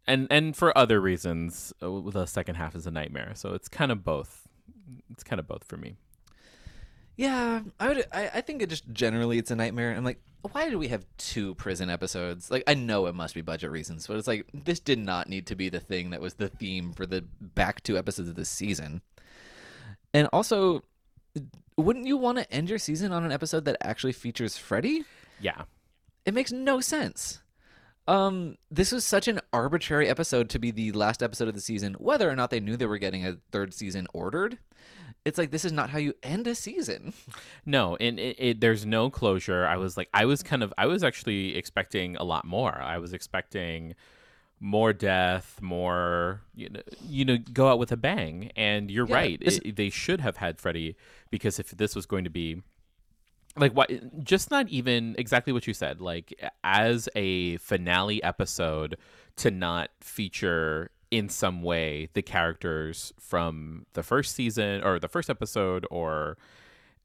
and 0.06 0.26
and 0.30 0.56
for 0.56 0.76
other 0.76 1.00
reasons, 1.00 1.72
uh, 1.80 2.00
the 2.10 2.26
second 2.26 2.56
half 2.56 2.74
is 2.74 2.86
a 2.86 2.90
nightmare. 2.90 3.32
So 3.34 3.54
it's 3.54 3.68
kind 3.68 3.92
of 3.92 4.04
both. 4.04 4.48
It's 5.10 5.22
kind 5.22 5.38
of 5.38 5.46
both 5.46 5.64
for 5.64 5.76
me. 5.76 5.96
Yeah, 7.16 7.60
I 7.78 7.88
would. 7.88 8.06
I, 8.12 8.30
I 8.34 8.40
think 8.40 8.62
it 8.62 8.68
just 8.68 8.90
generally 8.92 9.38
it's 9.38 9.50
a 9.50 9.56
nightmare. 9.56 9.94
I'm 9.94 10.04
like, 10.04 10.20
why 10.50 10.68
did 10.68 10.76
we 10.76 10.88
have 10.88 11.04
two 11.18 11.54
prison 11.54 11.90
episodes? 11.90 12.50
Like, 12.50 12.64
I 12.66 12.74
know 12.74 13.06
it 13.06 13.14
must 13.14 13.34
be 13.34 13.42
budget 13.42 13.70
reasons, 13.70 14.06
but 14.06 14.16
it's 14.16 14.26
like 14.26 14.46
this 14.52 14.80
did 14.80 14.98
not 14.98 15.28
need 15.28 15.46
to 15.48 15.54
be 15.54 15.68
the 15.68 15.80
thing 15.80 16.10
that 16.10 16.20
was 16.20 16.34
the 16.34 16.48
theme 16.48 16.92
for 16.92 17.06
the 17.06 17.24
back 17.40 17.82
two 17.82 17.98
episodes 17.98 18.28
of 18.28 18.34
this 18.34 18.48
season. 18.48 19.02
And 20.14 20.28
also, 20.32 20.82
wouldn't 21.76 22.06
you 22.06 22.16
want 22.16 22.38
to 22.38 22.52
end 22.52 22.70
your 22.70 22.78
season 22.78 23.12
on 23.12 23.24
an 23.24 23.32
episode 23.32 23.66
that 23.66 23.76
actually 23.80 24.12
features 24.12 24.56
Freddy? 24.56 25.04
Yeah. 25.40 25.62
It 26.24 26.34
makes 26.34 26.52
no 26.52 26.80
sense. 26.80 27.41
Um, 28.08 28.56
this 28.70 28.90
was 28.92 29.04
such 29.04 29.28
an 29.28 29.40
arbitrary 29.52 30.08
episode 30.08 30.48
to 30.50 30.58
be 30.58 30.70
the 30.70 30.92
last 30.92 31.22
episode 31.22 31.48
of 31.48 31.54
the 31.54 31.60
season, 31.60 31.94
whether 31.94 32.28
or 32.28 32.34
not 32.34 32.50
they 32.50 32.60
knew 32.60 32.76
they 32.76 32.86
were 32.86 32.98
getting 32.98 33.24
a 33.26 33.36
third 33.52 33.72
season 33.74 34.06
ordered. 34.12 34.58
It's 35.24 35.38
like 35.38 35.52
this 35.52 35.64
is 35.64 35.70
not 35.72 35.90
how 35.90 35.98
you 35.98 36.14
end 36.22 36.48
a 36.48 36.54
season. 36.56 37.12
No, 37.64 37.96
and 38.00 38.18
it, 38.18 38.36
it, 38.40 38.60
there's 38.60 38.84
no 38.84 39.08
closure. 39.08 39.64
I 39.66 39.76
was 39.76 39.96
like, 39.96 40.08
I 40.12 40.24
was 40.24 40.42
kind 40.42 40.64
of, 40.64 40.74
I 40.76 40.86
was 40.86 41.04
actually 41.04 41.56
expecting 41.56 42.16
a 42.16 42.24
lot 42.24 42.44
more. 42.44 42.74
I 42.82 42.98
was 42.98 43.12
expecting 43.12 43.94
more 44.58 44.92
death, 44.92 45.60
more, 45.62 46.40
you 46.56 46.70
know, 46.70 46.80
you 47.08 47.24
know, 47.24 47.36
go 47.52 47.68
out 47.68 47.78
with 47.78 47.92
a 47.92 47.96
bang. 47.96 48.50
And 48.56 48.90
you're 48.90 49.06
Yeah, 49.06 49.14
right. 49.14 49.38
It- 49.40 49.76
they 49.76 49.90
should 49.90 50.20
have 50.20 50.38
had 50.38 50.58
Freddy 50.58 50.96
because 51.30 51.60
if 51.60 51.70
this 51.70 51.94
was 51.94 52.04
going 52.06 52.24
to 52.24 52.30
be 52.30 52.62
like 53.56 53.72
what 53.72 53.90
just 54.24 54.50
not 54.50 54.68
even 54.68 55.14
exactly 55.18 55.52
what 55.52 55.66
you 55.66 55.74
said 55.74 56.00
like 56.00 56.32
as 56.64 57.08
a 57.14 57.56
finale 57.58 58.22
episode 58.22 58.96
to 59.36 59.50
not 59.50 59.90
feature 60.00 60.90
in 61.10 61.28
some 61.28 61.62
way 61.62 62.08
the 62.14 62.22
characters 62.22 63.12
from 63.20 63.84
the 63.92 64.02
first 64.02 64.34
season 64.34 64.82
or 64.82 64.98
the 64.98 65.08
first 65.08 65.28
episode 65.28 65.86
or 65.90 66.38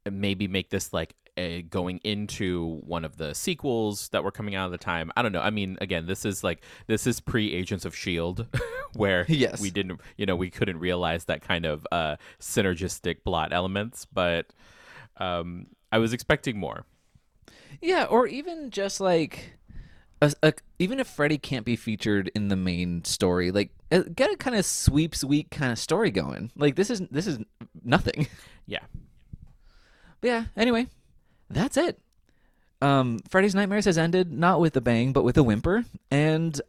maybe 0.10 0.48
make 0.48 0.70
this 0.70 0.94
like 0.94 1.16
a 1.36 1.62
going 1.64 2.00
into 2.04 2.82
one 2.86 3.06
of 3.06 3.18
the 3.18 3.36
sequels 3.36 4.10
that 4.10 4.24
were 4.24 4.32
coming 4.32 4.56
out 4.56 4.66
at 4.66 4.72
the 4.72 4.84
time. 4.84 5.12
I 5.16 5.22
don't 5.22 5.32
know. 5.32 5.40
I 5.42 5.52
mean, 5.52 5.78
again, 5.82 6.08
this 6.08 6.26
is 6.26 6.44
like 6.44 6.64
this 6.88 7.06
is 7.06 7.20
pre 7.20 7.54
Agents 7.54 7.86
of 7.86 7.96
Shield, 7.96 8.48
where 8.96 9.26
Yes. 9.30 9.62
we 9.62 9.70
didn't, 9.70 10.02
you 10.18 10.26
know, 10.26 10.36
we 10.36 10.50
couldn't 10.50 10.80
realize 10.80 11.26
that 11.26 11.42
kind 11.42 11.66
of 11.66 11.86
uh, 11.92 12.16
synergistic 12.40 13.24
plot 13.24 13.54
elements. 13.54 14.06
But 14.06 14.48
um, 15.18 15.68
I 15.92 15.98
was 15.98 16.14
expecting 16.14 16.58
more. 16.58 16.86
Yeah, 17.82 18.06
or 18.06 18.28
even 18.28 18.72
just 18.72 19.00
like, 19.00 19.54
a, 20.22 20.34
a, 20.44 20.54
even 20.80 21.00
if 21.00 21.08
Freddy 21.08 21.38
can't 21.38 21.66
be 21.66 21.76
featured 21.76 22.32
in 22.34 22.48
the 22.48 22.56
main 22.56 23.04
story, 23.04 23.52
like 23.52 23.72
uh, 23.92 24.04
get 24.16 24.32
a 24.32 24.38
kind 24.38 24.56
of 24.56 24.66
sweeps 24.66 25.24
week 25.24 25.50
kind 25.50 25.72
of 25.72 25.80
story 25.80 26.12
going. 26.12 26.52
Like 26.56 26.76
this 26.76 26.90
is 26.90 27.02
this 27.12 27.28
is 27.28 27.40
nothing. 27.84 28.28
Yeah. 28.70 28.84
But 30.20 30.28
yeah. 30.28 30.44
Anyway, 30.58 30.88
that's 31.50 31.78
it. 31.78 32.02
Um, 32.82 33.20
Freddy's 33.30 33.56
Nightmares 33.56 33.86
has 33.86 33.98
ended 33.98 34.30
not 34.30 34.60
with 34.60 34.76
a 34.76 34.82
bang, 34.82 35.14
but 35.14 35.24
with 35.24 35.38
a 35.38 35.44
whimper, 35.44 35.86
and 36.12 36.60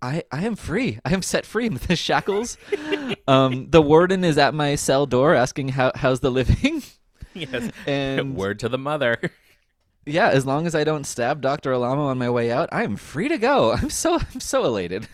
I 0.00 0.22
I 0.32 0.44
am 0.46 0.56
free. 0.56 0.98
I 1.04 1.12
am 1.12 1.20
set 1.20 1.44
free 1.44 1.68
with 1.68 1.88
the 1.88 1.96
shackles. 1.96 2.56
um, 3.28 3.68
the 3.68 3.82
warden 3.82 4.24
is 4.24 4.38
at 4.38 4.54
my 4.54 4.76
cell 4.76 5.04
door 5.04 5.34
asking 5.34 5.68
how 5.68 5.92
how's 5.94 6.20
the 6.20 6.30
living. 6.30 6.82
Yes. 7.34 7.70
And 7.86 8.36
Word 8.36 8.58
to 8.60 8.68
the 8.68 8.78
mother. 8.78 9.18
yeah, 10.06 10.28
as 10.28 10.44
long 10.44 10.66
as 10.66 10.74
I 10.74 10.84
don't 10.84 11.04
stab 11.04 11.40
Doctor 11.40 11.72
Alamo 11.72 12.06
on 12.06 12.18
my 12.18 12.28
way 12.30 12.50
out, 12.50 12.68
I 12.72 12.82
am 12.84 12.96
free 12.96 13.28
to 13.28 13.38
go. 13.38 13.72
I'm 13.72 13.90
so 13.90 14.18
I'm 14.34 14.40
so 14.40 14.64
elated. 14.64 15.08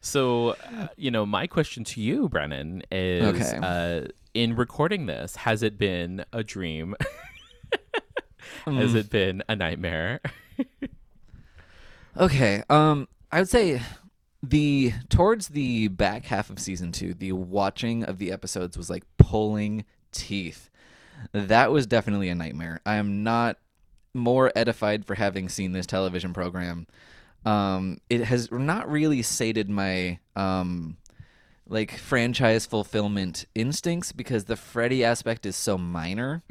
So, 0.00 0.50
uh, 0.50 0.88
you 0.96 1.10
know, 1.10 1.26
my 1.26 1.46
question 1.48 1.82
to 1.84 2.00
you, 2.00 2.28
Brennan, 2.28 2.82
is 2.92 3.34
Okay. 3.34 3.58
uh, 3.60 4.08
in 4.34 4.54
recording 4.54 5.06
this, 5.06 5.34
has 5.36 5.62
it 5.64 5.76
been 5.76 6.24
a 6.32 6.44
dream? 6.44 6.94
has 8.64 8.94
it 8.94 9.10
been 9.10 9.42
a 9.48 9.56
nightmare? 9.56 10.20
Okay. 12.16 12.62
Um, 12.70 13.08
I 13.32 13.40
would 13.40 13.48
say 13.48 13.82
the 14.42 14.92
towards 15.08 15.48
the 15.48 15.88
back 15.88 16.26
half 16.26 16.50
of 16.50 16.58
season 16.58 16.92
two, 16.92 17.14
the 17.14 17.32
watching 17.32 18.04
of 18.04 18.18
the 18.18 18.30
episodes 18.32 18.76
was 18.78 18.88
like 18.90 19.04
pulling 19.16 19.84
teeth. 20.12 20.70
That 21.32 21.70
was 21.70 21.86
definitely 21.86 22.28
a 22.28 22.34
nightmare. 22.34 22.80
I 22.86 22.96
am 22.96 23.22
not 23.22 23.58
more 24.14 24.50
edified 24.56 25.04
for 25.04 25.14
having 25.14 25.48
seen 25.48 25.72
this 25.72 25.86
television 25.86 26.32
program. 26.32 26.86
Um, 27.44 27.98
it 28.10 28.24
has 28.24 28.50
not 28.50 28.90
really 28.90 29.22
sated 29.22 29.68
my 29.70 30.18
um, 30.34 30.96
like 31.68 31.92
franchise 31.96 32.66
fulfillment 32.66 33.46
instincts 33.54 34.12
because 34.12 34.44
the 34.44 34.56
Freddy 34.56 35.04
aspect 35.04 35.46
is 35.46 35.54
so 35.56 35.78
minor 35.78 36.42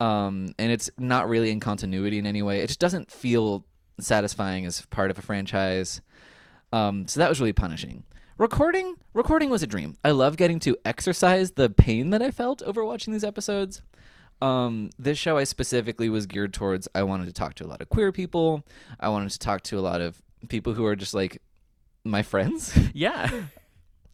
um, 0.00 0.54
and 0.58 0.72
it's 0.72 0.90
not 0.98 1.28
really 1.28 1.50
in 1.50 1.60
continuity 1.60 2.18
in 2.18 2.26
any 2.26 2.42
way. 2.42 2.60
It 2.60 2.68
just 2.68 2.80
doesn't 2.80 3.10
feel 3.10 3.64
satisfying 4.00 4.64
as 4.64 4.84
part 4.86 5.10
of 5.10 5.18
a 5.18 5.22
franchise. 5.22 6.00
Um, 6.72 7.06
so 7.06 7.20
that 7.20 7.28
was 7.28 7.38
really 7.40 7.52
punishing. 7.52 8.04
Recording, 8.40 8.96
recording 9.12 9.50
was 9.50 9.62
a 9.62 9.66
dream. 9.66 9.98
I 10.02 10.12
love 10.12 10.38
getting 10.38 10.60
to 10.60 10.74
exercise 10.82 11.50
the 11.50 11.68
pain 11.68 12.08
that 12.08 12.22
I 12.22 12.30
felt 12.30 12.62
over 12.62 12.82
watching 12.82 13.12
these 13.12 13.22
episodes. 13.22 13.82
Um, 14.40 14.88
this 14.98 15.18
show 15.18 15.36
I 15.36 15.44
specifically 15.44 16.08
was 16.08 16.24
geared 16.24 16.54
towards. 16.54 16.88
I 16.94 17.02
wanted 17.02 17.26
to 17.26 17.34
talk 17.34 17.52
to 17.56 17.66
a 17.66 17.68
lot 17.68 17.82
of 17.82 17.90
queer 17.90 18.12
people. 18.12 18.64
I 18.98 19.10
wanted 19.10 19.28
to 19.32 19.38
talk 19.38 19.60
to 19.64 19.78
a 19.78 19.82
lot 19.82 20.00
of 20.00 20.22
people 20.48 20.72
who 20.72 20.86
are 20.86 20.96
just 20.96 21.12
like 21.12 21.42
my 22.02 22.22
friends. 22.22 22.74
yeah. 22.94 23.30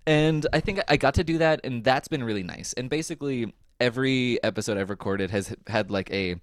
and 0.09 0.45
I 0.53 0.59
think 0.59 0.81
I 0.89 0.97
got 0.97 1.15
to 1.15 1.23
do 1.23 1.39
that, 1.39 1.61
and 1.63 1.85
that's 1.85 2.09
been 2.09 2.25
really 2.25 2.43
nice. 2.43 2.73
And 2.73 2.91
basically, 2.91 3.55
every 3.79 4.43
episode 4.43 4.77
I've 4.77 4.91
recorded 4.91 5.31
has 5.31 5.55
had 5.69 5.93
like 5.93 6.11
a 6.13 6.35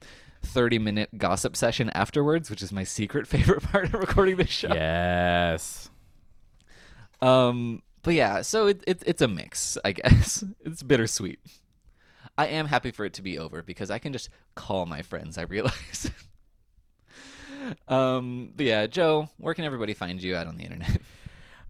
30 0.41 0.79
minute 0.79 1.17
gossip 1.17 1.57
session 1.57 1.89
afterwards, 1.89 2.49
which 2.49 2.61
is 2.61 2.71
my 2.71 2.85
secret 2.85 3.27
favorite 3.27 3.63
part 3.63 3.93
of 3.93 3.95
recording 3.95 4.37
this 4.37 4.47
show. 4.47 4.73
Yes. 4.73 5.89
Um, 7.23 7.81
but 8.01 8.13
yeah, 8.15 8.41
so 8.41 8.67
it, 8.67 8.83
it, 8.85 9.01
it's 9.05 9.21
a 9.21 9.27
mix, 9.27 9.77
I 9.83 9.93
guess. 9.93 10.43
It's 10.65 10.83
bittersweet. 10.83 11.39
I 12.37 12.47
am 12.47 12.65
happy 12.65 12.91
for 12.91 13.05
it 13.05 13.13
to 13.13 13.21
be 13.21 13.37
over 13.37 13.61
because 13.61 13.89
I 13.89 13.99
can 13.99 14.11
just 14.11 14.29
call 14.55 14.85
my 14.85 15.01
friends, 15.01 15.37
I 15.37 15.43
realize. 15.43 16.11
um, 17.87 18.51
but 18.55 18.65
yeah, 18.65 18.87
Joe, 18.87 19.29
where 19.37 19.53
can 19.53 19.63
everybody 19.65 19.93
find 19.93 20.21
you 20.21 20.35
out 20.35 20.47
on 20.47 20.57
the 20.57 20.63
internet? 20.63 21.01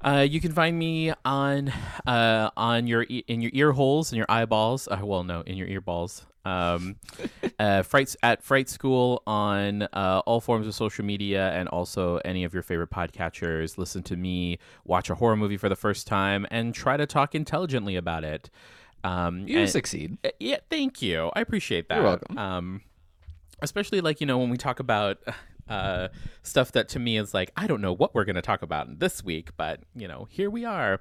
Uh, 0.04 0.20
you 0.30 0.42
can 0.42 0.52
find 0.52 0.78
me 0.78 1.14
on 1.24 1.70
uh, 2.06 2.50
on 2.58 2.88
your 2.88 3.04
e- 3.10 3.24
in 3.28 3.42
your 3.42 3.52
ear 3.54 3.72
holes 3.72 4.12
and 4.12 4.18
your 4.18 4.26
eyeballs. 4.30 4.88
Uh, 4.88 5.00
well, 5.04 5.24
no, 5.24 5.42
in 5.42 5.56
your 5.58 5.68
ear 5.68 5.82
balls. 5.82 6.26
Um, 6.46 6.98
uh, 7.60 7.84
frights 7.84 8.18
at 8.22 8.44
Fright 8.44 8.68
School 8.68 9.24
on 9.26 9.84
uh, 9.94 10.22
all 10.26 10.42
forms 10.42 10.68
of 10.68 10.76
social 10.76 11.06
media 11.06 11.52
and 11.54 11.70
also 11.70 12.18
any 12.26 12.44
of 12.44 12.54
your 12.54 12.64
favorite 12.64 12.90
podcatchers. 12.90 13.78
Listen 13.78 14.04
to 14.04 14.18
me 14.18 14.60
watch 14.84 15.10
a 15.10 15.16
horror 15.16 15.38
movie 15.38 15.56
for 15.58 15.70
the 15.70 15.76
first 15.78 16.06
time 16.06 16.46
and 16.52 16.76
try 16.76 16.98
to 16.98 17.06
talk 17.06 17.34
intelligently 17.34 17.96
about 17.96 18.26
it. 18.26 18.50
Um, 19.06 19.48
You 19.48 19.60
and- 19.60 19.70
succeed. 19.70 20.18
uh, 20.26 20.30
Yeah, 20.40 20.58
thank 20.70 21.02
you. 21.02 21.32
I 21.34 21.40
appreciate 21.42 21.88
that. 21.88 21.96
You're 21.96 22.04
welcome. 22.04 22.38
Um, 22.38 22.82
especially 23.62 24.02
like 24.02 24.20
you 24.20 24.28
know 24.28 24.38
when 24.38 24.50
we 24.50 24.58
talk 24.58 24.82
about 24.82 25.20
uh, 25.70 26.10
stuff 26.42 26.72
that 26.74 26.90
to 26.90 27.00
me 27.00 27.18
is 27.18 27.34
like 27.34 27.52
I 27.56 27.68
don't 27.68 27.82
know 27.82 27.94
what 27.94 28.14
we're 28.14 28.26
going 28.26 28.36
to 28.36 28.42
talk 28.42 28.62
about 28.62 29.00
this 29.00 29.24
week, 29.24 29.52
but 29.58 29.82
you 29.96 30.08
know 30.08 30.28
here 30.30 30.50
we 30.50 30.66
are. 30.66 31.00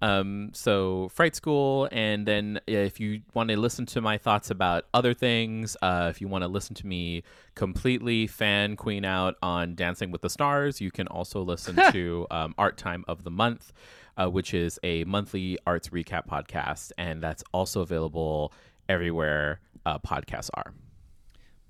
Um, 0.00 0.50
so 0.52 1.08
Fright 1.08 1.34
School, 1.34 1.88
and 1.90 2.26
then 2.26 2.60
if 2.66 3.00
you 3.00 3.22
want 3.34 3.50
to 3.50 3.56
listen 3.56 3.86
to 3.86 4.00
my 4.00 4.16
thoughts 4.16 4.50
about 4.50 4.84
other 4.94 5.14
things, 5.14 5.76
uh, 5.82 6.06
if 6.10 6.20
you 6.20 6.28
want 6.28 6.42
to 6.42 6.48
listen 6.48 6.74
to 6.76 6.86
me 6.86 7.24
completely 7.54 8.26
fan 8.26 8.76
queen 8.76 9.04
out 9.04 9.36
on 9.42 9.74
Dancing 9.74 10.10
with 10.10 10.22
the 10.22 10.30
Stars, 10.30 10.80
you 10.80 10.90
can 10.90 11.08
also 11.08 11.42
listen 11.42 11.76
to 11.92 12.26
um, 12.30 12.54
Art 12.58 12.76
Time 12.76 13.04
of 13.08 13.24
the 13.24 13.30
Month, 13.30 13.72
uh, 14.16 14.28
which 14.28 14.54
is 14.54 14.78
a 14.82 15.04
monthly 15.04 15.58
arts 15.66 15.88
recap 15.88 16.28
podcast, 16.28 16.92
and 16.96 17.22
that's 17.22 17.42
also 17.52 17.80
available 17.80 18.52
everywhere 18.88 19.60
uh, 19.84 19.98
podcasts 19.98 20.50
are. 20.54 20.72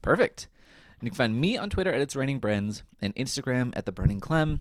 Perfect. 0.02 0.48
And 1.00 1.06
you 1.06 1.10
can 1.10 1.16
find 1.16 1.40
me 1.40 1.56
on 1.56 1.70
Twitter 1.70 1.92
at 1.92 2.00
It's 2.00 2.16
Raining 2.16 2.40
Brens 2.40 2.82
and 3.00 3.14
Instagram 3.14 3.72
at 3.76 3.86
The 3.86 3.92
Burning 3.92 4.20
Clem. 4.20 4.60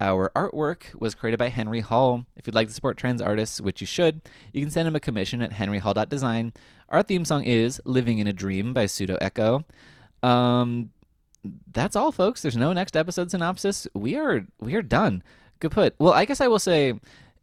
Our 0.00 0.30
artwork 0.34 0.98
was 0.98 1.14
created 1.14 1.38
by 1.38 1.48
Henry 1.48 1.80
Hall. 1.80 2.24
If 2.36 2.46
you'd 2.46 2.54
like 2.54 2.68
to 2.68 2.74
support 2.74 2.96
trans 2.96 3.20
artists, 3.20 3.60
which 3.60 3.80
you 3.80 3.86
should, 3.86 4.22
you 4.52 4.62
can 4.62 4.70
send 4.70 4.88
him 4.88 4.96
a 4.96 5.00
commission 5.00 5.42
at 5.42 5.52
henryhall.design. 5.52 6.52
Our 6.88 7.02
theme 7.02 7.24
song 7.24 7.44
is 7.44 7.80
Living 7.84 8.18
in 8.18 8.26
a 8.26 8.32
Dream 8.32 8.72
by 8.72 8.86
Pseudo 8.86 9.16
Echo. 9.20 9.64
Um, 10.22 10.90
that's 11.72 11.96
all, 11.96 12.12
folks. 12.12 12.42
There's 12.42 12.56
no 12.56 12.72
next 12.72 12.96
episode 12.96 13.30
synopsis. 13.30 13.86
We 13.94 14.16
are 14.16 14.46
we 14.58 14.74
are 14.74 14.82
done. 14.82 15.22
Good 15.60 15.72
put. 15.72 15.94
Well, 15.98 16.12
I 16.12 16.24
guess 16.24 16.40
I 16.40 16.48
will 16.48 16.58
say, 16.58 16.94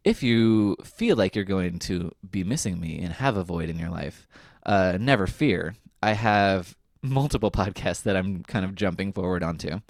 if 0.04 0.22
you 0.22 0.76
feel 0.84 1.16
like 1.16 1.34
you're 1.34 1.44
going 1.44 1.78
to 1.80 2.12
be 2.28 2.44
missing 2.44 2.80
me 2.80 2.98
and 2.98 3.12
have 3.14 3.36
a 3.36 3.44
void 3.44 3.68
in 3.68 3.78
your 3.78 3.90
life, 3.90 4.26
uh, 4.66 4.98
never 5.00 5.26
fear. 5.26 5.74
I 6.02 6.12
have 6.12 6.76
multiple 7.02 7.50
podcasts 7.50 8.02
that 8.02 8.16
I'm 8.16 8.42
kind 8.44 8.64
of 8.64 8.74
jumping 8.74 9.12
forward 9.12 9.42
onto. 9.42 9.80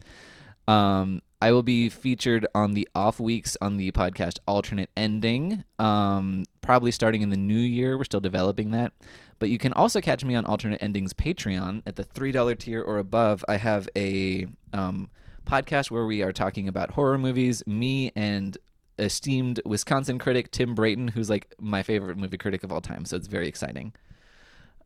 Um, 0.66 1.22
I 1.40 1.52
will 1.52 1.62
be 1.62 1.88
featured 1.88 2.46
on 2.54 2.74
the 2.74 2.88
off 2.94 3.20
weeks 3.20 3.56
on 3.60 3.76
the 3.76 3.92
podcast 3.92 4.38
Alternate 4.46 4.90
Ending, 4.96 5.64
um, 5.78 6.44
probably 6.60 6.90
starting 6.90 7.22
in 7.22 7.30
the 7.30 7.36
new 7.36 7.58
year. 7.58 7.96
We're 7.96 8.04
still 8.04 8.20
developing 8.20 8.72
that. 8.72 8.92
But 9.38 9.50
you 9.50 9.58
can 9.58 9.72
also 9.72 10.00
catch 10.00 10.24
me 10.24 10.34
on 10.34 10.44
Alternate 10.44 10.82
Endings 10.82 11.12
Patreon 11.12 11.82
at 11.86 11.94
the 11.94 12.04
$3 12.04 12.58
tier 12.58 12.82
or 12.82 12.98
above. 12.98 13.44
I 13.48 13.56
have 13.56 13.88
a 13.96 14.48
um, 14.72 15.10
podcast 15.46 15.90
where 15.92 16.06
we 16.06 16.22
are 16.22 16.32
talking 16.32 16.66
about 16.66 16.90
horror 16.90 17.18
movies. 17.18 17.64
Me 17.66 18.10
and 18.16 18.58
esteemed 18.98 19.60
Wisconsin 19.64 20.18
critic 20.18 20.50
Tim 20.50 20.74
Brayton, 20.74 21.08
who's 21.08 21.30
like 21.30 21.54
my 21.60 21.84
favorite 21.84 22.18
movie 22.18 22.36
critic 22.36 22.64
of 22.64 22.72
all 22.72 22.80
time. 22.80 23.04
So 23.04 23.16
it's 23.16 23.28
very 23.28 23.46
exciting. 23.46 23.92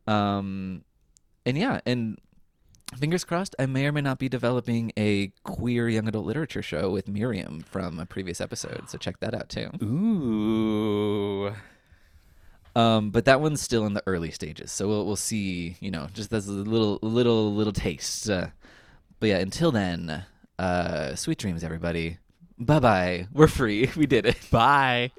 Um, 0.05 0.83
and 1.45 1.57
yeah, 1.57 1.81
and 1.85 2.17
fingers 2.97 3.23
crossed, 3.23 3.55
I 3.59 3.65
may 3.65 3.85
or 3.85 3.91
may 3.91 4.01
not 4.01 4.19
be 4.19 4.29
developing 4.29 4.91
a 4.97 5.31
queer 5.43 5.89
young 5.89 6.07
adult 6.07 6.25
literature 6.25 6.61
show 6.61 6.89
with 6.89 7.07
Miriam 7.07 7.61
from 7.61 7.99
a 7.99 8.05
previous 8.05 8.39
episode. 8.41 8.89
So 8.89 8.97
check 8.97 9.19
that 9.19 9.33
out 9.33 9.49
too. 9.49 9.69
Ooh. 9.83 11.53
Um, 12.75 13.11
but 13.11 13.25
that 13.25 13.39
one's 13.39 13.61
still 13.61 13.85
in 13.85 13.93
the 13.93 14.03
early 14.07 14.31
stages, 14.31 14.71
so 14.71 14.87
we'll 14.87 15.05
we'll 15.05 15.15
see. 15.15 15.77
You 15.79 15.91
know, 15.91 16.07
just 16.13 16.33
as 16.33 16.47
a 16.47 16.51
little 16.51 16.97
little 17.01 17.53
little 17.53 17.73
taste. 17.73 18.29
Uh, 18.29 18.47
but 19.19 19.29
yeah, 19.29 19.37
until 19.37 19.71
then, 19.71 20.25
uh, 20.57 21.15
sweet 21.15 21.37
dreams, 21.37 21.63
everybody. 21.63 22.17
Bye 22.57 22.79
bye. 22.79 23.27
We're 23.31 23.47
free. 23.47 23.89
We 23.95 24.05
did 24.07 24.25
it. 24.25 24.37
Bye. 24.51 25.11